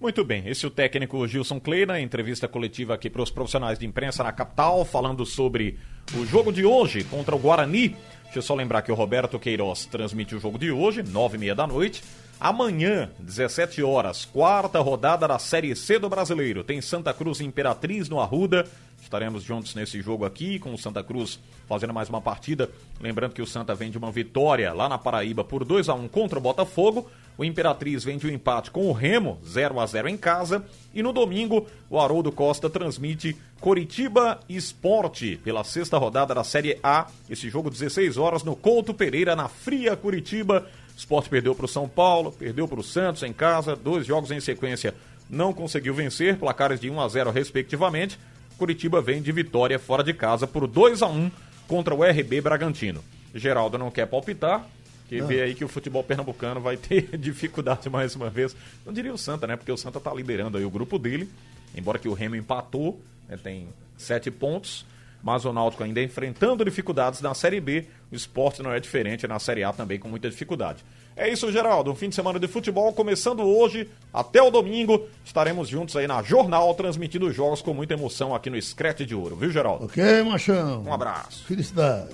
Muito 0.01 0.25
bem, 0.25 0.47
esse 0.47 0.65
é 0.65 0.69
o 0.69 0.71
técnico 0.71 1.27
Gilson 1.27 1.59
Kleina, 1.59 2.01
entrevista 2.01 2.47
coletiva 2.47 2.95
aqui 2.95 3.11
para 3.11 3.23
os 3.23 3.31
profissionais 3.31 3.79
de 3.79 3.87
imprensa 3.87 4.23
na 4.23 4.31
capital, 4.31 4.85
falando 4.85 5.27
sobre 5.27 5.79
o 6.15 6.25
jogo 6.25 6.53
de 6.53 6.65
hoje 6.65 7.03
contra 7.05 7.35
o 7.35 7.39
Guarani. 7.39 7.97
Deixa 8.25 8.39
eu 8.39 8.43
só 8.43 8.55
lembrar 8.55 8.83
que 8.83 8.93
o 8.93 8.95
Roberto 8.95 9.39
Queiroz 9.39 9.87
transmite 9.87 10.37
o 10.37 10.41
jogo 10.41 10.59
de 10.59 10.71
hoje, 10.71 11.03
nove 11.03 11.37
e 11.37 11.41
meia 11.41 11.55
da 11.55 11.67
noite. 11.67 12.05
Amanhã, 12.41 13.11
17 13.19 13.83
horas, 13.83 14.25
quarta 14.25 14.79
rodada 14.79 15.27
da 15.27 15.41
Série 15.41 15.75
C 15.75 15.99
do 15.99 16.09
Brasileiro. 16.09 16.63
Tem 16.63 16.81
Santa 16.81 17.13
Cruz 17.13 17.41
Imperatriz 17.41 18.09
no 18.09 18.21
Arruda. 18.21 18.65
Estaremos 19.01 19.43
juntos 19.43 19.75
nesse 19.75 20.01
jogo 20.01 20.25
aqui, 20.25 20.59
com 20.59 20.75
o 20.75 20.79
Santa 20.79 21.03
Cruz 21.03 21.39
fazendo 21.67 21.95
mais 21.95 22.09
uma 22.09 22.21
partida. 22.21 22.71
Lembrando 23.01 23.33
que 23.33 23.43
o 23.43 23.47
Santa 23.47 23.75
vem 23.75 23.91
de 23.91 23.99
uma 23.99 24.11
vitória 24.11 24.73
lá 24.73 24.89
na 24.89 24.99
Paraíba 24.99 25.45
por 25.45 25.65
2 25.65 25.89
a 25.89 25.95
1 25.95 26.09
contra 26.09 26.39
o 26.39 26.43
Botafogo. 26.43 27.09
O 27.37 27.45
Imperatriz 27.45 28.03
vem 28.05 28.19
de 28.19 28.27
um 28.27 28.31
empate 28.31 28.71
com 28.71 28.87
o 28.89 28.93
Remo, 28.93 29.39
0 29.47 29.79
a 29.81 29.87
0 29.87 30.09
em 30.09 30.17
casa. 30.17 30.65
E 30.93 31.03
no 31.03 31.13
domingo, 31.13 31.67
o 31.89 31.99
Haroldo 31.99 32.33
Costa 32.33 32.69
transmite 32.69 33.37
Coritiba 33.61 34.41
Esporte 34.49 35.41
pela 35.43 35.65
sexta 35.65 35.97
rodada 35.97 36.35
da 36.35 36.45
Série 36.45 36.79
A. 36.83 37.07
Esse 37.31 37.49
jogo 37.49 37.71
16 37.71 38.17
horas 38.17 38.43
no 38.43 38.57
Couto 38.57 38.93
Pereira, 38.93 39.37
na 39.37 39.49
Fria 39.49 39.97
Curitiba. 39.97 40.67
Esporte 40.97 41.29
perdeu 41.29 41.55
para 41.55 41.67
o 41.67 41.69
São 41.69 41.89
Paulo, 41.89 42.33
perdeu 42.33 42.67
para 42.67 42.81
o 42.81 42.85
Santos 42.85 43.23
em 43.23 43.33
casa, 43.33 43.77
dois 43.77 44.05
jogos 44.05 44.31
em 44.33 44.41
sequência 44.41 44.95
não 45.29 45.53
conseguiu 45.53 45.93
vencer, 45.93 46.39
placares 46.39 46.81
de 46.81 46.89
1 46.91 47.01
a 47.01 47.09
0 47.09 47.31
respectivamente. 47.31 48.19
Curitiba 48.59 49.01
vem 49.01 49.23
de 49.23 49.31
vitória 49.31 49.79
fora 49.79 50.03
de 50.03 50.13
casa 50.13 50.47
por 50.47 50.67
2 50.67 51.03
a 51.03 51.07
1 51.07 51.31
contra 51.67 51.95
o 51.95 52.03
RB 52.03 52.41
Bragantino. 52.41 53.03
Geraldo 53.35 53.79
não 53.79 53.91
quer 53.91 54.07
palpitar, 54.07 54.67
que 55.09 55.23
vê 55.23 55.43
aí 55.43 55.55
que 55.55 55.65
o 55.65 55.69
futebol 55.69 56.03
pernambucano 56.03 56.61
vai 56.61 56.77
ter 56.79 57.17
dificuldade 57.17 57.89
mais 57.89 58.15
uma 58.17 58.29
vez. 58.29 58.57
Não 58.85 58.93
diria 58.93 59.13
o 59.13 59.19
Santa, 59.19 59.47
né? 59.47 59.57
Porque 59.57 59.73
o 59.73 59.77
Santa 59.77 59.99
está 59.99 60.13
liderando 60.13 60.59
aí 60.59 60.65
o 60.65 60.71
grupo 60.71 60.99
dele, 60.99 61.31
embora 61.75 61.99
que 61.99 62.09
o 62.09 62.15
Remo 62.15 62.37
empatou, 62.37 63.01
né? 63.29 63.39
tem 63.41 63.69
sete 63.97 64.31
pontos 64.31 64.85
mas 65.23 65.45
o 65.45 65.53
Náutico 65.53 65.83
ainda 65.83 66.03
enfrentando 66.03 66.65
dificuldades 66.65 67.21
na 67.21 67.35
Série 67.35 67.61
B, 67.61 67.87
o 68.11 68.15
esporte 68.15 68.63
não 68.63 68.73
é 68.73 68.81
diferente 68.81 69.27
na 69.27 69.39
Série 69.39 69.65
A 69.65 69.73
também 69.73 69.99
com 69.99 70.09
muita 70.09 70.31
dificuldade. 70.31 70.85
É 71.19 71.29
isso, 71.29 71.51
Geraldo. 71.51 71.91
Um 71.91 71.97
fim 71.97 72.09
de 72.09 72.15
semana 72.15 72.39
de 72.39 72.47
futebol 72.47 72.93
começando 72.93 73.41
hoje 73.41 73.91
até 74.15 74.41
o 74.41 74.53
domingo. 74.53 75.05
Estaremos 75.25 75.69
juntos 75.69 75.97
aí 75.97 76.07
na 76.07 76.23
Jornal, 76.23 76.73
transmitindo 76.75 77.27
os 77.27 77.35
jogos 77.35 77.61
com 77.61 77.75
muita 77.75 77.95
emoção 77.95 78.33
aqui 78.33 78.49
no 78.49 78.63
Screte 78.63 79.05
de 79.05 79.17
Ouro, 79.17 79.35
viu, 79.35 79.51
Geraldo? 79.51 79.87
Ok, 79.87 80.23
machão. 80.23 80.85
Um 80.87 80.93
abraço. 80.93 81.45
Felicidade. 81.45 82.11